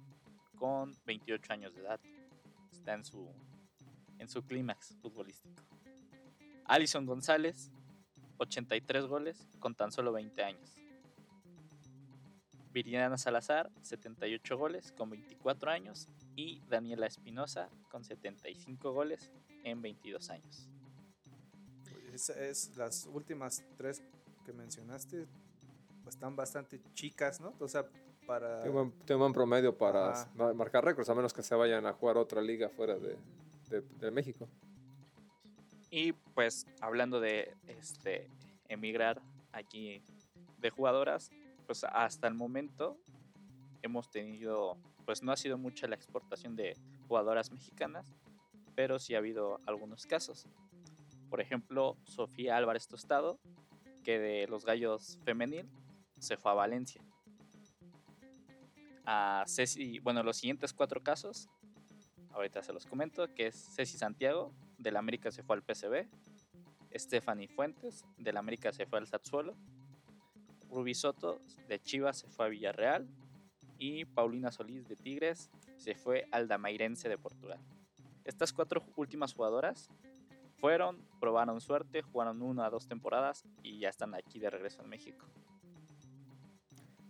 [0.57, 1.99] con 28 años de edad.
[2.71, 3.29] Está en su,
[4.19, 5.63] en su clímax futbolístico.
[6.65, 7.71] Alison González,
[8.43, 10.75] 83 goles con tan solo 20 años.
[12.71, 16.07] Viridiana Salazar, 78 goles con 24 años.
[16.35, 19.29] Y Daniela Espinosa, con 75 goles
[19.63, 20.67] en 22 años.
[22.11, 24.01] Es, es las últimas tres
[24.45, 25.27] que mencionaste
[26.03, 27.53] pues, están bastante chicas, ¿no?
[27.59, 27.85] O sea,
[28.25, 28.61] para...
[28.63, 32.69] Tiene buen, promedio para marcar récords, a menos que se vayan a jugar otra liga
[32.69, 33.17] fuera de,
[33.69, 34.47] de- de México.
[35.95, 38.27] Y pues hablando de este
[38.67, 39.21] emigrar
[39.51, 40.01] aquí
[40.57, 41.29] de jugadoras,
[41.67, 42.97] pues hasta el momento
[43.83, 44.75] hemos tenido,
[45.05, 46.75] pues no ha sido mucha la exportación de
[47.07, 48.11] jugadoras mexicanas,
[48.73, 50.47] pero sí ha habido algunos casos.
[51.29, 53.37] Por ejemplo, Sofía Álvarez Tostado,
[54.03, 55.69] que de los Gallos Femenil
[56.17, 57.03] se fue a Valencia.
[59.05, 61.49] A Ceci, bueno, los siguientes cuatro casos,
[62.31, 66.07] ahorita se los comento, que es Ceci Santiago, del América se fue al PCB,
[66.95, 69.55] Stephanie Fuentes, del América se fue al Satsuelo,
[70.69, 73.07] Ruby Soto, de Chivas se fue a Villarreal,
[73.77, 77.59] y Paulina Solís, de Tigres, se fue al Damairense de Portugal.
[78.23, 79.89] Estas cuatro últimas jugadoras
[80.55, 84.89] fueron, probaron suerte, jugaron una o dos temporadas y ya están aquí de regreso en
[84.89, 85.25] México.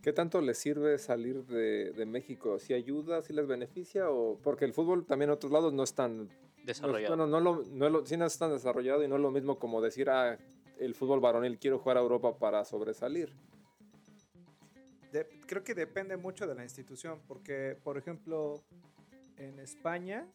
[0.02, 2.60] ¿Qué tanto les sirve salir de, de México?
[2.60, 4.10] ¿Si ayuda, si les beneficia?
[4.10, 6.30] o Porque el fútbol también en otros lados no es tan...
[6.66, 7.16] no es- Desarrollado.
[7.18, 9.60] bueno, no, lo, no, lo- sí no es tan desarrollado y no es lo mismo
[9.60, 10.38] como decir, ah,
[10.80, 13.32] el fútbol varonil quiero jugar a Europa para sobresalir.
[15.12, 18.62] De- creo que depende mucho de la institución, porque, por ejemplo,
[19.38, 20.26] en España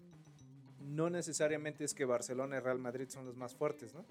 [0.81, 4.05] no necesariamente es que Barcelona y Real Madrid son los más fuertes, ¿no?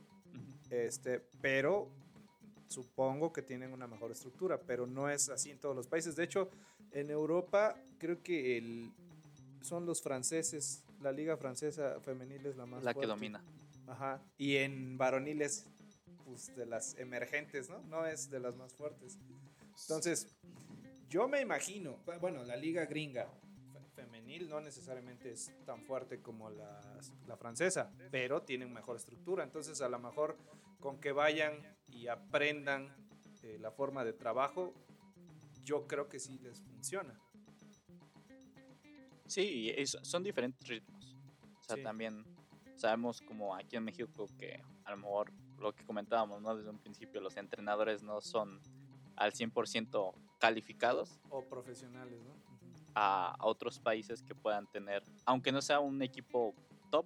[0.69, 1.87] Este, pero
[2.67, 6.17] supongo que tienen una mejor estructura, pero no es así en todos los países.
[6.17, 6.49] De hecho,
[6.91, 8.91] en Europa creo que el,
[9.61, 13.43] son los franceses, la liga francesa femenil es la más La que domina.
[13.87, 14.21] Ajá.
[14.37, 15.65] Y en varoniles,
[16.25, 17.79] pues de las emergentes, ¿no?
[17.83, 19.17] No es de las más fuertes.
[19.81, 20.27] Entonces,
[21.09, 23.27] yo me imagino, bu- bueno, la liga gringa
[23.71, 29.43] fe- femenil no necesariamente es tan fuerte como la, la francesa, pero tienen mejor estructura.
[29.43, 30.37] Entonces, a lo mejor
[30.79, 31.53] con que vayan
[31.87, 32.93] y aprendan
[33.43, 34.73] eh, la forma de trabajo,
[35.63, 37.17] yo creo que sí les funciona.
[39.27, 41.15] Sí, y es- son diferentes ritmos.
[41.61, 41.83] O sea, Sí.
[41.83, 42.25] también
[42.75, 46.55] sabemos como aquí en México que a lo mejor lo que comentábamos, ¿no?
[46.55, 48.61] Desde un principio, los entrenadores no son
[49.15, 52.35] al 100% calificados O profesionales, ¿no?
[52.93, 56.53] A, a otros países que puedan tener, aunque no sea un equipo
[56.91, 57.05] top,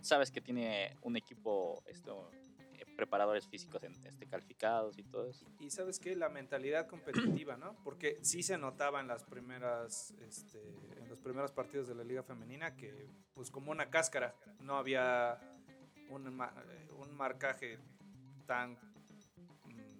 [0.00, 2.30] sabes que tiene un equipo, esto,
[2.74, 5.46] eh, preparadores físicos en, este, calificados y todo eso.
[5.60, 7.74] Y sabes qué, la mentalidad competitiva, ¿no?
[7.84, 10.60] Porque sí se notaba en las primeras, este,
[11.08, 15.38] los primeros partidos de la liga femenina que, pues como una cáscara, no había
[16.10, 17.78] un, un marcaje
[18.46, 18.72] tan
[19.64, 19.98] mm,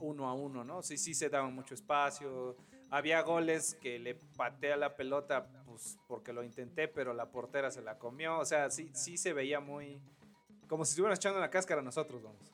[0.00, 0.82] uno a uno, ¿no?
[0.82, 2.56] Sí, sí se daban mucho espacio.
[2.90, 7.82] Había goles que le patea la pelota, pues porque lo intenté, pero la portera se
[7.82, 8.38] la comió.
[8.38, 10.00] O sea, sí, sí se veía muy,
[10.68, 12.52] como si estuviéramos echando una cáscara nosotros, vamos.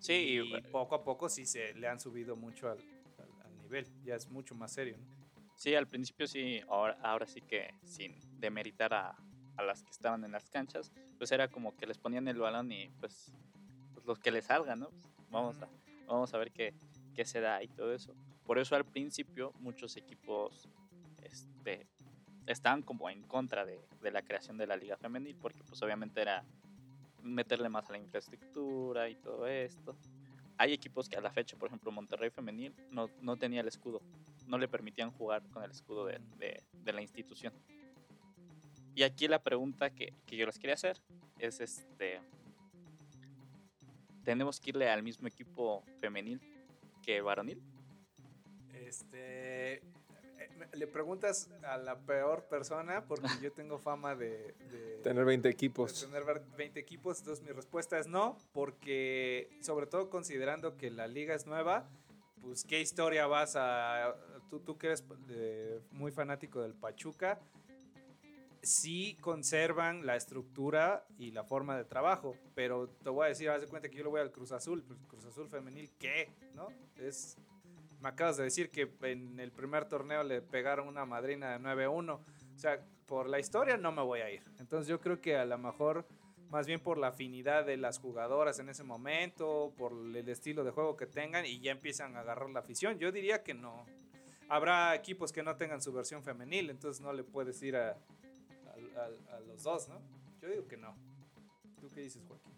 [0.00, 2.78] Sí, y, y- poco a poco sí se le han subido mucho al,
[3.18, 4.96] al- al nivel, ya es mucho más serio.
[4.96, 5.17] ¿no?
[5.58, 9.16] Sí, al principio sí, ahora, ahora sí que sin demeritar a,
[9.56, 12.70] a las que estaban en las canchas, pues era como que les ponían el balón
[12.70, 13.32] y pues,
[13.92, 14.90] pues los que les salgan, ¿no?
[14.90, 15.68] Pues, vamos, a,
[16.06, 16.74] vamos a ver qué,
[17.12, 18.14] qué se da y todo eso.
[18.46, 20.68] Por eso al principio muchos equipos
[21.24, 21.88] este,
[22.46, 26.22] estaban como en contra de, de la creación de la liga femenil, porque pues obviamente
[26.22, 26.44] era
[27.24, 29.96] meterle más a la infraestructura y todo esto.
[30.56, 34.02] Hay equipos que a la fecha, por ejemplo, Monterrey Femenil no, no tenía el escudo,
[34.48, 37.52] no le permitían jugar con el escudo de, de- de la institución.
[38.94, 40.96] Y aquí la pregunta que, que yo les quería hacer
[41.38, 42.20] es este,
[44.24, 46.40] ¿tenemos que irle al mismo equipo femenil
[47.04, 47.62] que varonil?
[48.74, 49.82] Este,
[50.72, 55.52] le preguntas a la peor persona porque yo tengo fama de, de- Tener 20 de
[55.52, 56.00] equipos.
[56.00, 61.06] tener ver- 20 equipos, entonces mi respuesta es no, porque sobre todo considerando que la
[61.06, 61.88] liga es nueva,
[62.42, 64.16] pues qué historia vas a...
[64.48, 65.04] Tú, tú que eres
[65.90, 67.40] muy fanático del Pachuca,
[68.62, 73.60] sí conservan la estructura y la forma de trabajo, pero te voy a decir, haz
[73.60, 76.30] de cuenta que yo le voy al Cruz Azul, pues Cruz Azul femenil, ¿qué?
[76.54, 76.68] ¿No?
[76.96, 77.36] Es...
[78.00, 82.12] Me acabas de decir que en el primer torneo le pegaron una madrina de 9-1.
[82.14, 82.20] O
[82.54, 84.40] sea, por la historia no me voy a ir.
[84.60, 86.06] Entonces yo creo que a lo mejor,
[86.48, 90.70] más bien por la afinidad de las jugadoras en ese momento, por el estilo de
[90.70, 93.00] juego que tengan y ya empiezan a agarrar la afición.
[93.00, 93.84] Yo diría que no.
[94.48, 99.00] Habrá equipos que no tengan su versión femenil, entonces no le puedes ir a, a-
[99.32, 100.00] a- a los dos, ¿no?
[100.40, 100.94] Yo digo que no.
[101.80, 102.52] ¿Tú qué dices, Joaquín?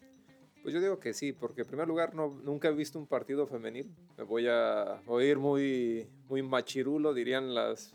[0.62, 3.46] Pues yo digo que sí, porque en primer lugar no, nunca he visto un partido
[3.46, 3.90] femenil.
[4.18, 7.94] Me voy a oír muy, muy machirulo, dirían las,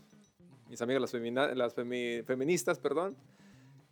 [0.68, 3.16] mis amigas las, femina- las femi- feministas, perdón.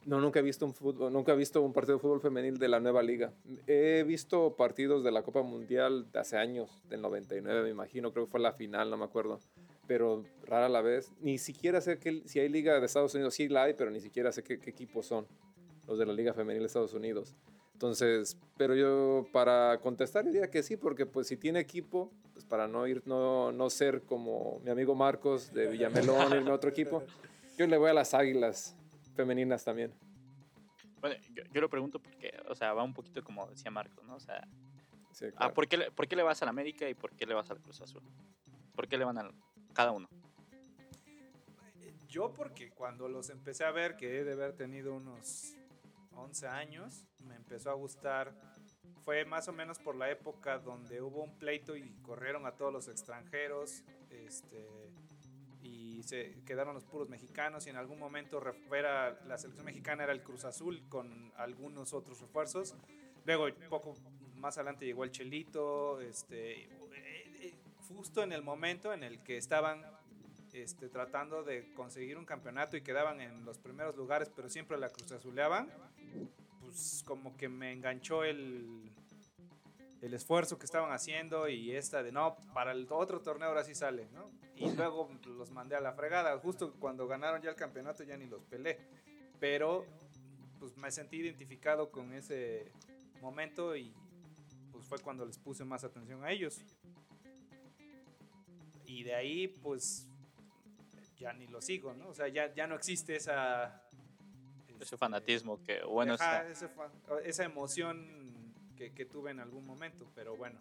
[0.06, 2.68] No, nunca he visto un fútbol, nunca he visto un partido de fútbol femenil de
[2.68, 3.32] la nueva liga.
[3.66, 8.26] He visto partidos de la Copa Mundial de hace años, del 99 me imagino, creo
[8.26, 9.40] que fue la final, no me acuerdo.
[9.86, 11.12] Pero rara la vez.
[11.20, 14.00] Ni siquiera sé que, si hay liga de Estados Unidos, sí la hay, pero ni
[14.00, 15.26] siquiera sé qué, qué equipos son
[15.86, 17.34] los de la Liga Femenil de Estados Unidos.
[17.74, 22.68] Entonces, pero yo para contestar diría que sí, porque pues si tiene equipo, pues para
[22.68, 27.02] no ir, no, no ser como mi amigo Marcos de Villamelón, irme a otro equipo,
[27.58, 28.76] yo le voy a las Águilas
[29.14, 29.92] femeninas también.
[31.00, 34.14] Bueno, yo, yo lo pregunto porque, o sea, va un poquito como decía Marcos, ¿no?
[34.14, 34.48] O sea,
[35.14, 35.54] Sí, ah, claro.
[35.54, 37.80] ¿por, qué ¿por qué le vas al América y por qué le vas al Cruz
[37.80, 38.02] Azul?
[38.74, 39.30] ¿Por qué le van a
[39.74, 40.08] cada uno?
[42.08, 45.54] Yo porque cuando los empecé a ver, que he de haber tenido unos
[46.12, 48.32] 11 años, me empezó a gustar.
[49.04, 52.72] Fue más o menos por la época donde hubo un pleito y corrieron a todos
[52.72, 53.82] los extranjeros.
[54.10, 54.64] Este,
[55.62, 60.12] y se quedaron los puros mexicanos y en algún momento era, la selección mexicana era
[60.12, 62.74] el Cruz Azul con algunos otros refuerzos.
[63.24, 63.94] Luego, poco
[64.36, 66.68] más adelante llegó el Chelito, este,
[67.88, 69.84] justo en el momento en el que estaban
[70.52, 74.88] este, tratando de conseguir un campeonato y quedaban en los primeros lugares, pero siempre la
[74.88, 75.68] Cruz Azuleaban,
[76.60, 78.90] pues como que me enganchó el,
[80.00, 83.74] el esfuerzo que estaban haciendo y esta de no, para el otro torneo ahora sí
[83.74, 84.30] sale, ¿no?
[84.56, 88.26] Y luego los mandé a la fregada, justo cuando ganaron ya el campeonato ya ni
[88.26, 88.78] los pelé,
[89.40, 89.84] pero
[90.60, 92.70] pues me sentí identificado con ese
[93.20, 93.92] momento y
[94.70, 96.60] pues fue cuando les puse más atención a ellos.
[98.86, 100.08] Y de ahí pues
[101.18, 102.08] ya ni lo sigo, ¿no?
[102.08, 103.82] O sea, ya, ya no existe esa...
[104.68, 106.90] Ese este, fanatismo que, bueno, Ajá, está- ese fa-
[107.24, 110.58] esa emoción que, que tuve en algún momento, pero bueno.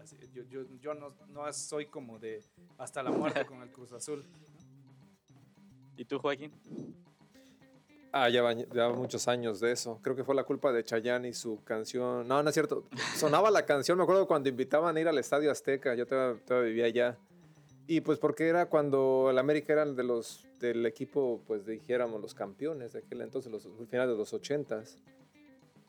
[0.00, 2.42] así, yo yo, yo no, no soy como de
[2.78, 4.24] hasta la muerte con el Cruz Azul.
[5.96, 6.52] ¿Y tú, Joaquín?
[8.14, 9.98] Ah, ya ya muchos años de eso.
[10.02, 12.28] Creo que fue la culpa de Chayanne y su canción.
[12.28, 12.84] No, no es cierto.
[13.16, 15.94] Sonaba la canción, me acuerdo cuando invitaban a ir al Estadio Azteca.
[15.94, 17.18] Yo todavía, todavía vivía allá.
[17.86, 22.34] Y pues porque era cuando el América era de los del equipo, pues dijéramos, los
[22.34, 24.98] campeones de aquel entonces, los finales de los ochentas.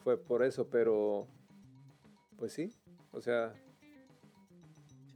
[0.05, 1.27] Fue por eso, pero
[2.37, 2.73] pues sí.
[3.11, 3.53] O sea,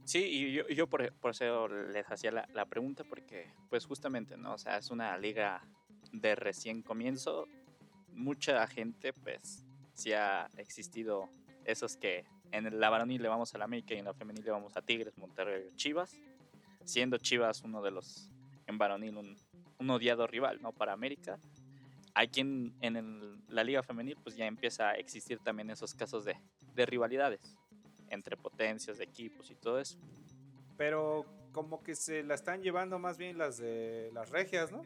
[0.04, 4.54] Sí, y yo, yo por, por eso les hacía la pregunta, porque pues justamente, ¿no?
[4.54, 5.62] O sea, es una liga
[6.12, 7.46] de recién comienzo.
[8.12, 11.28] Mucha gente, pues, sí ha existido
[11.64, 14.50] esos que en la varonil le vamos a la América y en la femenil le
[14.50, 16.16] vamos a Tigres, Monterrey, Chivas.
[16.84, 18.30] Siendo Chivas uno de los,
[18.66, 19.36] en varonil, un,
[19.78, 20.72] un odiado rival, ¿no?
[20.72, 21.38] Para América.
[22.14, 26.24] Hay quien en el- la liga femenil, pues ya empieza a existir también esos casos
[26.24, 26.36] de,
[26.74, 27.40] de rivalidades
[28.08, 29.98] entre potencias de equipos y todo eso.
[30.78, 34.84] Pero como que se la están llevando más bien las de las regias, ¿no?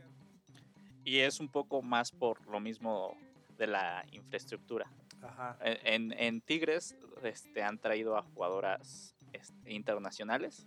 [1.05, 3.17] Y es un poco más por lo mismo
[3.59, 4.91] de la infraestructura.
[5.23, 5.57] Ajá.
[5.63, 10.67] En, en- en Tigres este, han traído a jugadoras este, internacionales.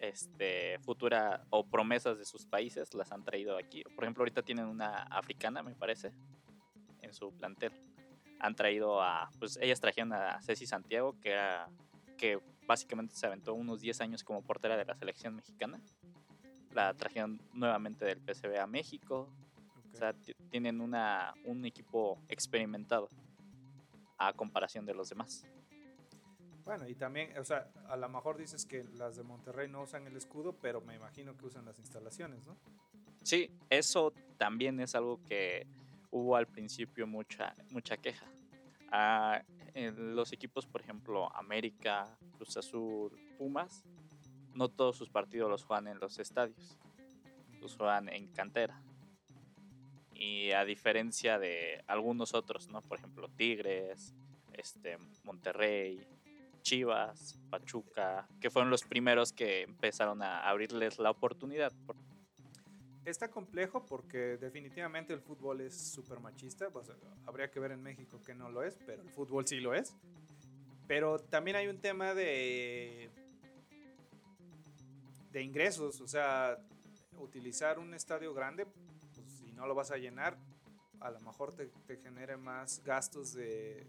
[0.00, 3.82] Este, futura o promesas de sus países las han traído aquí.
[3.94, 6.12] Por ejemplo, ahorita tienen una africana, me parece,
[7.00, 7.72] en su plantel.
[8.40, 11.68] Han traído a, pues ellas trajeron a Ceci Santiago, que era,
[12.18, 15.80] que básicamente se aventó unos 10 años como portera de la selección mexicana.
[16.74, 19.28] La trajeron nuevamente del PSV a México.
[19.92, 23.08] O sea, ti- tienen una, un equipo experimentado
[24.18, 25.46] a comparación de los demás.
[26.64, 30.06] Bueno, y también, o sea, a lo mejor dices que las de Monterrey no usan
[30.06, 32.56] el escudo, pero me imagino que usan las instalaciones, ¿no?
[33.22, 35.66] Sí, eso también es algo que
[36.10, 38.26] hubo al principio mucha, mucha queja.
[38.90, 39.42] Ah,
[39.74, 43.84] en los equipos, por ejemplo, América, Cruz Azul, Pumas,
[44.54, 46.78] no todos sus partidos los juegan en los estadios,
[47.60, 48.80] los juegan en cantera.
[50.14, 52.80] Y a diferencia de algunos otros, ¿no?
[52.82, 54.14] Por ejemplo, Tigres,
[54.52, 56.06] este, Monterrey,
[56.62, 61.72] Chivas, Pachuca, que fueron los primeros que empezaron a abrirles la oportunidad.
[61.86, 61.96] por-
[63.04, 66.68] Está complejo porque definitivamente el fútbol es súper machista.
[67.26, 69.94] habría que ver en México que no lo es, pero el fútbol sí lo es.
[70.86, 73.10] Pero también hay un tema de,
[75.34, 76.00] de ingresos.
[76.00, 76.56] O sea,
[77.18, 80.38] utilizar un estadio grande, pues, si no lo vas a llenar,
[81.00, 83.86] a lo mejor te, te genere más gastos de,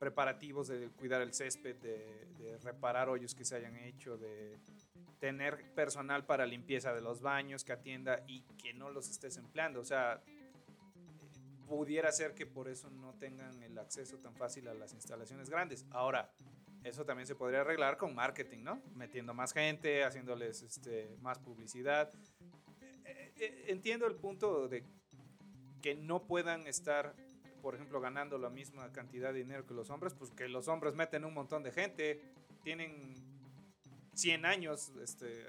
[0.00, 4.56] preparativos, de cuidar el césped, de, de reparar hoyos que se hayan hecho, de
[5.20, 9.80] tener personal para limpieza de los baños que atienda y que no los estés empleando.
[9.80, 10.22] O sea,
[11.68, 15.84] pudiera ser que por eso no tengan el acceso tan fácil a las instalaciones grandes.
[15.90, 16.30] Ahora,
[16.84, 18.82] eso también se podría arreglar con marketing, ¿no?
[18.94, 22.10] Metiendo más gente, haciéndoles este, más publicidad.
[23.04, 24.84] Eh, eh, Entiendo el punto de
[25.82, 27.14] que no puedan estar,
[27.62, 30.94] por ejemplo, ganando la misma cantidad de dinero que los hombres, pues que los hombres
[30.94, 32.20] meten un montón de gente,
[32.62, 33.14] tienen
[34.14, 35.44] 100 años este,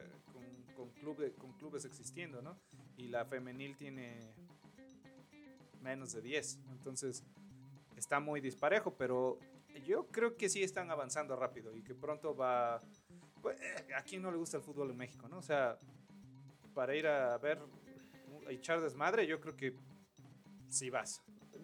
[0.75, 2.57] con, con, con clubes existiendo, ¿no?
[2.97, 4.34] Y la femenil tiene
[5.82, 6.59] menos de 10.
[6.71, 7.23] Entonces,
[7.95, 9.39] está muy disparejo, pero
[9.86, 12.80] yo creo que sí están avanzando rápido y que pronto va...
[13.41, 15.38] pues, eh, ¿A quién no le gusta el fútbol en México, no?
[15.38, 15.78] O sea,
[16.74, 17.59] para ir a ver,
[18.47, 19.74] a echar desmadre, yo creo que
[20.70, 21.22] sí vas.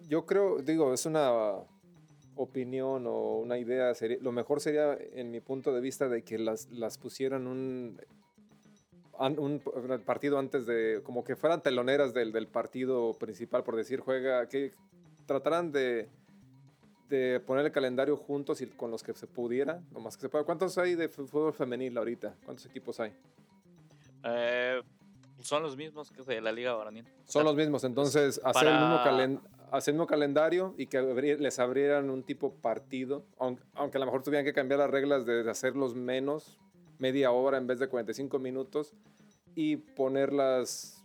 [0.08, 1.30] Yo creo, digo, es una
[2.34, 3.94] opinión o una idea.
[3.94, 8.00] sería- lo mejor sería, en mi punto de vista, de que las, las pusieran un,
[9.18, 9.60] un
[10.04, 14.72] partido antes de, como que fueran teloneras del, del partido principal, por decir, juega, que
[15.26, 16.08] trataran de,
[17.08, 20.28] de poner el calendario juntos y con los que se pudiera, lo más que se
[20.28, 20.44] pueda.
[20.44, 22.34] ¿Cuántos hay de fútbol femenil ahorita?
[22.44, 23.12] ¿Cuántos equipos hay?
[24.24, 24.80] Eh,
[25.40, 27.04] son los mismos que de la Liga Varonil.
[27.04, 29.40] O Son sea, los mismos, entonces hacer, el mismo calen-
[29.70, 31.00] hacer el mismo calendario y que
[31.38, 35.24] les abrieran un tipo partido, aunque, aunque a lo mejor tuvieran que cambiar las reglas
[35.26, 36.58] de, de hacerlos menos,
[36.98, 38.94] media hora en vez de 45 minutos,
[39.54, 40.95] y ponerlas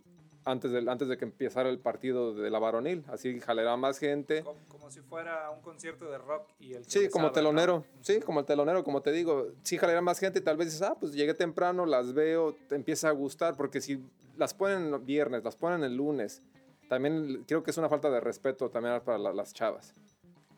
[0.46, 4.44] antes de, antes de que empezara el partido de la varonil, así jalará más gente.
[4.44, 7.32] Como, como si fuera un concierto de rock y el que Sí, como ¿no?
[7.32, 10.68] telonero, sí, como el telonero, como te digo, sí jalará más gente y tal vez
[10.68, 14.04] dices, ah, pues llegué temprano, las veo, te empieza a gustar, porque si
[14.38, 16.42] las ponen el viernes, las ponen el lunes,
[16.90, 19.94] también creo que es una falta de respeto también para la- las chavas.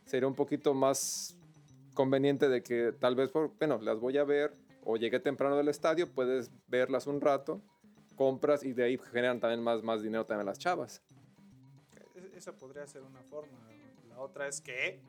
[0.05, 1.35] Sería un poquito más
[1.93, 4.53] conveniente de que tal vez, por- bueno, las voy a ver
[4.85, 7.61] o llegué temprano del estadio, puedes verlas un rato,
[8.15, 11.01] compras y de ahí generan también más, más dinero también las chavas.
[12.35, 13.57] Esa podría ser una forma.
[14.09, 14.99] La otra es que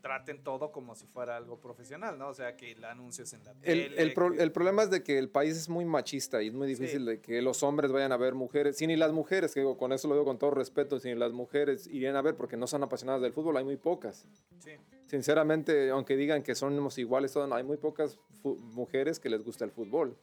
[0.00, 2.28] traten todo como si fuera algo profesional, ¿no?
[2.28, 3.56] O sea, que el anuncio es en la El,
[3.88, 4.02] tele.
[4.02, 6.54] el pro- que- el problema es de que el país es muy machista y es
[6.54, 7.06] muy difícil Sí.
[7.06, 8.76] de que los hombres vayan a ver mujeres.
[8.76, 11.14] Si ni las mujeres, que digo, con eso lo digo con todo respeto, si ni
[11.14, 14.26] las mujeres irían a ver porque no son apasionadas del fútbol, hay muy pocas.
[14.58, 14.72] Sí.
[15.06, 20.18] Sinceramente, aunque digan que somos iguales, hay muy pocas mujeres que les gusta el fútbol.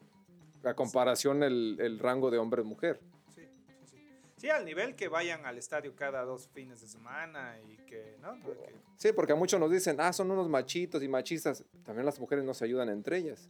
[0.64, 3.00] A comparación el, el rango de hombre-mujer.
[3.36, 3.98] Sí, sí, sí.
[4.38, 8.40] Sí, al nivel que vayan al estadio cada dos fines de semana y que, ¿no?
[8.42, 11.64] Que- Sí, porque a muchos nos dicen, ah, son unos machitos y machistas.
[11.84, 13.50] También las mujeres no se ayudan entre ellas.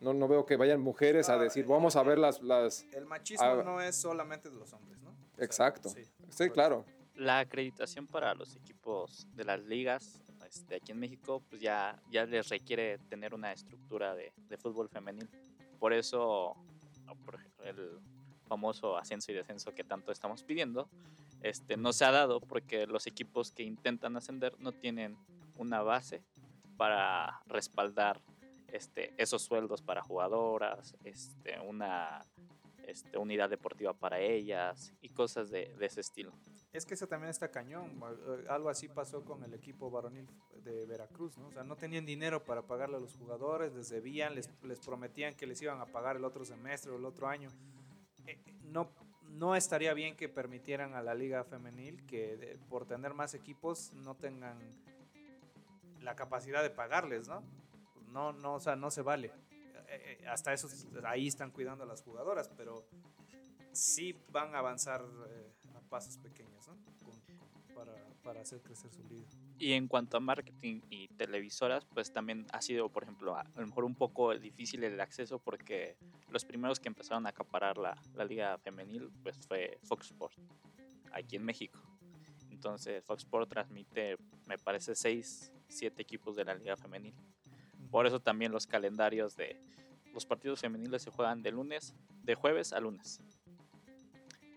[0.00, 2.42] No, no veo que vayan mujeres a Ah, decir, eh, vamos a ver las...
[2.42, 2.84] las...
[2.92, 5.10] el machismo Ah, no es solamente de los hombres, ¿no?
[5.10, 5.88] O sea, Exacto.
[5.88, 6.52] sí, Sí, correcto.
[6.54, 6.84] claro.
[7.14, 12.26] La acreditación para los equipos de las ligas este, aquí en México, pues ya, ya
[12.26, 15.28] les requiere tener una estructura de, de fútbol femenil.
[15.84, 16.56] Por eso,
[17.26, 18.00] por el
[18.48, 20.88] famoso ascenso y descenso que tanto estamos pidiendo,
[21.42, 25.14] este, no se ha dado porque los equipos que intentan ascender no tienen
[25.58, 26.22] una base
[26.78, 28.22] para respaldar
[28.68, 32.24] este, esos sueldos para jugadoras, este, una
[32.86, 36.32] este, unidad deportiva para ellas y cosas de ese estilo.
[36.74, 37.98] Es que eso también está cañón.
[38.02, 40.26] eh, Algo así pasó con el equipo varonil
[40.64, 41.46] de Veracruz, ¿no?
[41.46, 45.34] O sea, no tenían dinero para pagarle a los jugadores, les debían, les, les prometían
[45.34, 47.48] que les iban a pagar el otro semestre o el otro año.
[48.26, 48.90] Eh, no,
[49.30, 53.92] no estaría bien que permitieran a la liga femenil que de- por tener más equipos
[53.94, 54.58] no tengan
[56.02, 57.42] la capacidad de pagarles, ¿no?
[58.10, 59.30] No, no, o sea, no se vale.
[59.88, 60.68] Eh, eh, hasta eso,
[61.04, 62.84] ahí están cuidando a las jugadoras, pero
[63.72, 65.52] sí van a avanzar eh,
[65.88, 66.74] pasos pequeños, ¿no?
[67.04, 69.26] Con- con- para, para hacer crecer su liga.
[69.58, 73.60] Y en cuanto a marketing y televisoras, pues también ha sido, por ejemplo, a, a
[73.60, 75.96] lo mejor un poco difícil el acceso porque
[76.30, 80.34] los primeros que empezaron a acaparar la, la liga femenil, pues fue Fox Sport,
[81.12, 81.80] aquí en México.
[82.50, 84.16] Entonces Fox Sport transmite,
[84.46, 87.14] me parece, seis, siete equipos de la liga femenil.
[87.90, 89.60] Por eso también los calendarios de
[90.12, 93.20] los partidos femeniles se juegan de lunes, de jueves a lunes.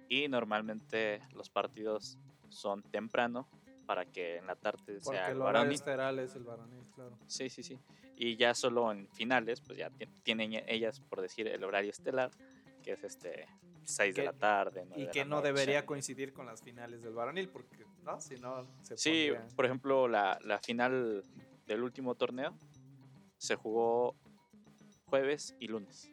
[0.10, 2.18] Y normalmente los partidos
[2.50, 3.48] son temprano
[3.86, 7.18] para que en la tarde Porque sea el esteral es el varonil, claro.
[7.28, 7.80] Sí, sí, sí.
[8.16, 11.92] Y ya solo en finales, pues ya ti- tienen e- ellas, por decir, el horario
[11.92, 12.32] estelar,
[12.84, 13.48] que es este
[13.84, 14.84] 6 de Que- la tarde.
[14.86, 15.48] nueve Y de que la no noche.
[15.48, 18.20] debería coincidir con las finales del varonil, porque, ¿no?
[18.20, 21.24] Si no, se Sí, pondría- por ejemplo, la, la final
[21.66, 22.58] del último torneo
[23.38, 24.16] se jugó
[25.10, 26.10] jueves y lunes.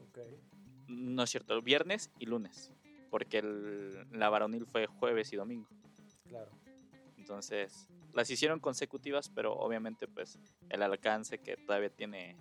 [0.00, 0.18] Ok.
[0.92, 2.70] No es cierto, viernes y lunes.
[3.10, 5.68] Porque el- la varonil fue jueves y domingo.
[6.28, 6.50] Claro.
[7.16, 10.38] Entonces, las hicieron consecutivas, pero obviamente, pues,
[10.68, 12.36] el alcance que todavía tiene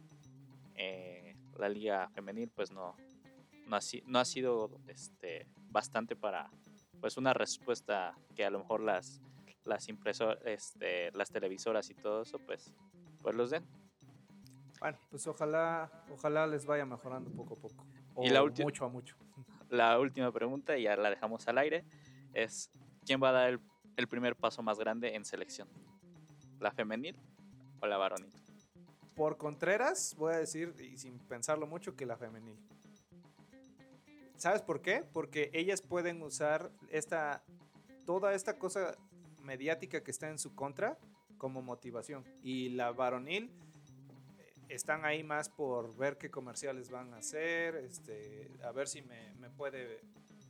[0.76, 2.96] eh, la liga femenil, pues no,
[3.68, 6.50] no, ha, no ha sido este, bastante para,
[7.00, 9.22] pues, una respuesta que a lo mejor las,
[9.66, 12.74] las impresor, este, las televisoras y todo eso, pues,
[13.22, 13.66] pues los den.
[14.80, 17.86] Bueno, pues ojalá, ojalá les vaya mejorando poco a poco.
[18.16, 19.16] O Y la mucho a mucho.
[19.70, 21.86] La última pregunta, y ya la dejamos al aire,
[22.34, 22.70] es,
[23.06, 23.60] ¿quién va a dar el,
[23.96, 25.68] el primer paso más grande en selección?
[26.60, 27.16] ¿La femenil
[27.80, 28.32] o la varonil?
[29.16, 32.58] Por Contreras, voy a decir, y sin pensarlo mucho, que la femenil.
[34.36, 35.04] ¿Sabes por qué?
[35.14, 37.44] Porque ellas pueden usar esta,
[38.06, 38.98] toda esta cosa
[39.44, 40.98] mediática que está en su contra
[41.38, 42.24] como motivación.
[42.44, 43.52] Y la varonil
[44.74, 49.34] están ahí más por ver qué comerciales van a hacer, este, a ver si me,
[49.36, 50.02] me puede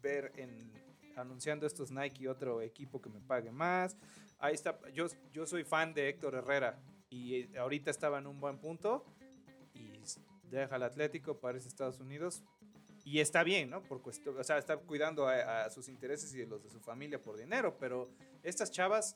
[0.01, 0.72] ver en
[1.15, 3.97] anunciando estos Nike otro equipo que me pague más.
[4.39, 8.39] Ahí está, yo, yo soy fan de Héctor Herrera y eh, ahorita estaba en un
[8.39, 9.05] buen punto
[9.74, 10.01] y
[10.49, 12.43] deja el Atlético a Estados Unidos
[13.03, 13.84] y está bien, ¿no?
[13.84, 17.22] Por o sea, está cuidando a, a sus intereses y de los de su familia
[17.22, 18.09] por dinero, pero
[18.43, 19.15] estas chavas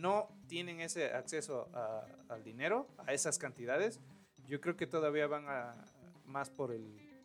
[0.00, 1.68] no tienen ese acceso
[2.28, 4.00] al dinero, a esas cantidades,
[4.46, 5.74] yo creo que todavía van a
[6.24, 6.74] más por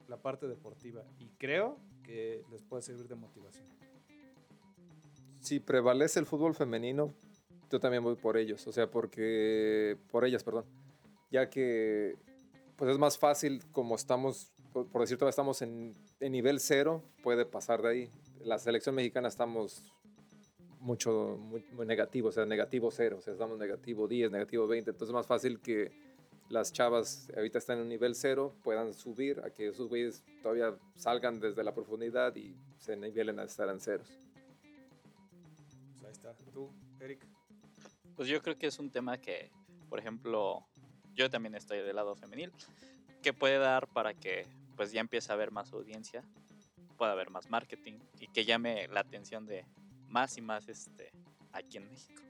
[0.08, 3.66] la parte deportiva y creo que les puede servir de motivación.
[5.40, 7.14] Si prevalece el fútbol femenino,
[7.70, 8.66] yo también voy por ellos.
[8.68, 9.98] O sea, porque.
[10.12, 10.66] Por ellas, perdón.
[11.32, 12.16] Ya que.
[12.78, 14.54] Pues es más fácil, como estamos.
[14.72, 18.10] Por, por decir, todavía estamos en nivel cero, puede pasar de ahí.
[18.42, 19.84] La selección mexicana estamos
[20.84, 24.92] mucho, muy, muy negativo, o sea, negativo cero, o sea, estamos negativo 10, negativo 20,
[24.92, 25.92] entonces es más fácil que
[26.50, 30.76] las chavas ahorita están en un nivel cero puedan subir a que esos güeyes todavía
[30.96, 34.08] salgan desde la profundidad y se nivelen a estar en ceros.
[36.00, 36.36] Pues ahí está.
[36.52, 36.70] Tú,
[37.00, 37.26] Eric.
[38.16, 39.50] Pues yo creo que es un tema que,
[39.90, 40.66] por ejemplo,
[41.16, 42.52] yo también estoy del lado femenil,
[43.22, 46.24] que puede dar para que pues ya empiece a haber más audiencia,
[46.98, 49.66] pueda haber más marketing y que llame la atención de
[50.10, 51.12] más y más este
[51.52, 52.22] aquí en México.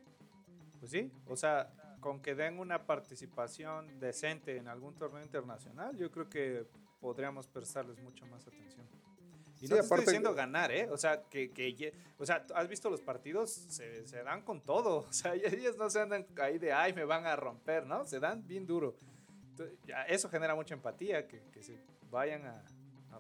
[0.80, 6.12] Pues sí, o sea, con que den una participación decente en algún torneo internacional, yo
[6.12, 6.66] creo que
[7.00, 8.86] podríamos prestarles mucha más atención.
[9.62, 10.90] Y Sí, no te estoy diciendo ganar, ¿eh?
[10.90, 13.50] O sea, que, que o sea, ¿has visto los partidos?
[13.50, 15.06] Se, se dan con todo.
[15.10, 18.04] O sea, ellos no se andan ahí de, ay, me van a romper, ¿no?
[18.04, 18.98] Se dan bien duro.
[19.52, 21.78] Entonces, ya, eso genera mucha empatía, que, que se
[22.12, 22.64] vayan a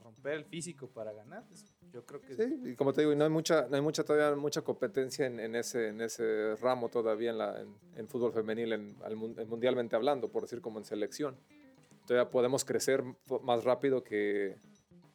[0.03, 1.43] romper el físico para ganar.
[1.91, 4.35] Yo creo que Sí, y como te digo, no hay mucha, no hay mucha todavía
[4.35, 8.73] mucha competencia en, en ese, en ese ramo todavía en, la, en, en fútbol femenil,
[8.73, 11.37] en, al mun- en mundialmente hablando, por decir como en selección.
[12.07, 13.03] Todavía podemos crecer
[13.43, 14.57] más rápido que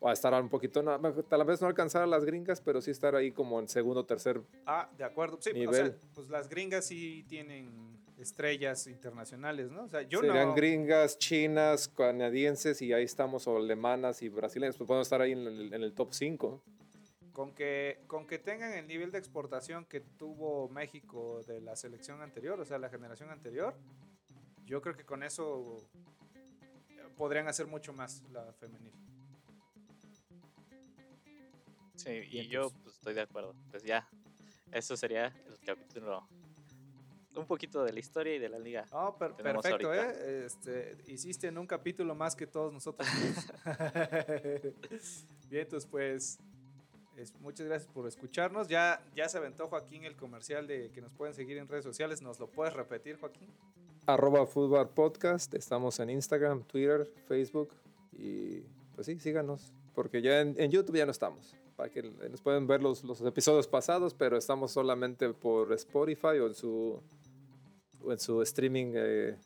[0.00, 2.92] o a estar un poquito, no, tal vez no alcanzar a las gringas, pero sí
[2.92, 4.40] estar ahí como en segundo, tercer.
[4.64, 5.38] Ah, de acuerdo.
[5.40, 5.74] Sí, o nivel.
[5.74, 9.84] sea, pues las gringas sí tienen estrellas internacionales, ¿no?
[9.84, 10.54] O sea, yo serían no...
[10.54, 15.46] gringas, chinas, canadienses y ahí estamos, o alemanas y brasileñas, pues podemos estar ahí en
[15.46, 16.62] el, en el top 5.
[17.32, 22.20] Con que, con que tengan el nivel de exportación que tuvo México de la selección
[22.20, 23.74] anterior, o sea, la generación anterior,
[24.66, 25.88] yo creo que con eso
[27.16, 28.92] podrían hacer mucho más la femenil.
[31.94, 32.82] Sí, y yo pues.
[32.82, 33.54] pues, estoy de acuerdo.
[33.70, 34.08] Pues ya,
[34.72, 36.28] eso sería el capítulo.
[37.34, 38.84] Un poquito de la historia y de la liga.
[38.90, 39.94] Oh, per- perfecto.
[39.94, 40.44] ¿eh?
[40.46, 43.06] Este, hiciste en un capítulo más que todos nosotros.
[45.48, 46.38] Bien, entonces pues
[47.16, 48.68] es- muchas gracias por escucharnos.
[48.68, 52.22] Ya, ya se aventó Joaquín el comercial de que nos pueden seguir en redes sociales.
[52.22, 53.48] ¿Nos lo puedes repetir, Joaquín?
[54.06, 57.70] Arroba Fútbol Podcast, estamos en Instagram, Twitter, Facebook
[58.12, 58.60] y
[58.94, 61.54] pues sí, síganos, porque ya en, en YouTube ya no estamos.
[61.76, 66.48] Para que nos pueden ver los, los episodios pasados, pero estamos solamente por Spotify o
[66.48, 67.00] en su,
[68.06, 69.36] en su streaming eh,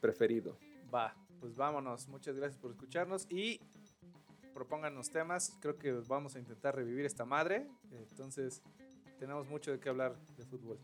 [0.00, 0.56] preferido.
[0.94, 2.08] Va, pues vámonos.
[2.08, 3.60] Muchas gracias por escucharnos y
[4.54, 5.56] propónganos temas.
[5.60, 7.66] Creo que vamos a intentar revivir esta madre.
[8.10, 8.62] Entonces,
[9.18, 10.78] tenemos mucho de qué hablar de fútbol.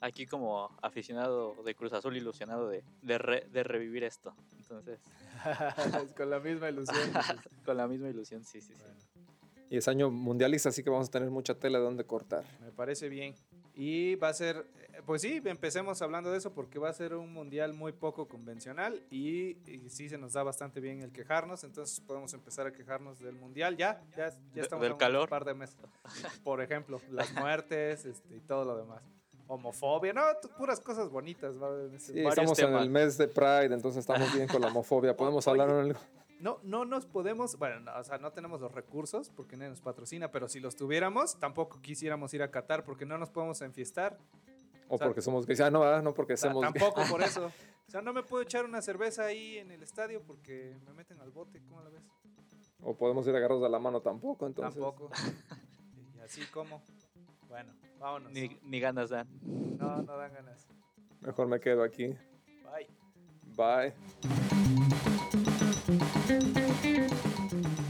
[0.00, 4.34] Aquí como aficionado de Cruz Azul ilusionado de, de, re- de revivir esto.
[4.58, 5.00] Entonces,
[6.16, 7.10] Con la misma ilusión.
[7.64, 9.22] con la misma ilusión, sí, sí, sí.
[9.70, 12.44] Y es año mundialista, así que vamos a tener mucha tela de donde cortar.
[12.60, 13.34] Me parece bien.
[13.76, 14.64] Y va a ser,
[15.04, 19.02] pues sí, empecemos hablando de eso porque va a ser un mundial muy poco convencional
[19.10, 23.18] y, y sí se nos da bastante bien el quejarnos, entonces podemos empezar a quejarnos
[23.18, 25.76] del mundial ya, ya, ya De- estamos del un par de meses.
[26.44, 29.02] Por ejemplo, las muertes este, y todo lo demás.
[29.46, 30.22] Homofobia, no,
[30.56, 31.54] puras cosas bonitas.
[31.98, 35.16] Sí, estamos en el mes de Pride, entonces estamos bien con la homofobia.
[35.16, 35.96] Podemos hablar en el-
[36.44, 39.80] No, no nos podemos, bueno, no, o sea, no tenemos los recursos porque nadie nos
[39.80, 44.18] patrocina, pero si los tuviéramos, tampoco quisiéramos ir a Qatar porque no nos podemos enfiestar.
[44.90, 45.62] O O sea, porque somos gays.
[45.62, 46.74] Ah, no, no porque O sea, somos gays.
[46.74, 47.46] tampoco por eso.
[47.46, 51.18] O sea, no me puedo echar una cerveza ahí en el estadio porque me meten
[51.22, 52.02] al bote, ¿cómo la ves?
[52.82, 54.74] O podemos ir agarrados de la mano tampoco, entonces.
[54.74, 55.10] Tampoco.
[56.18, 56.82] Y así como.
[57.48, 58.30] Bueno, vámonos.
[58.32, 59.26] Ni, ni ganas dan.
[59.78, 60.68] No, no dan ganas.
[61.22, 62.14] Mejor me quedo aquí.
[62.70, 62.90] Bye.
[63.56, 63.94] Bye.
[65.86, 67.83] Thank you.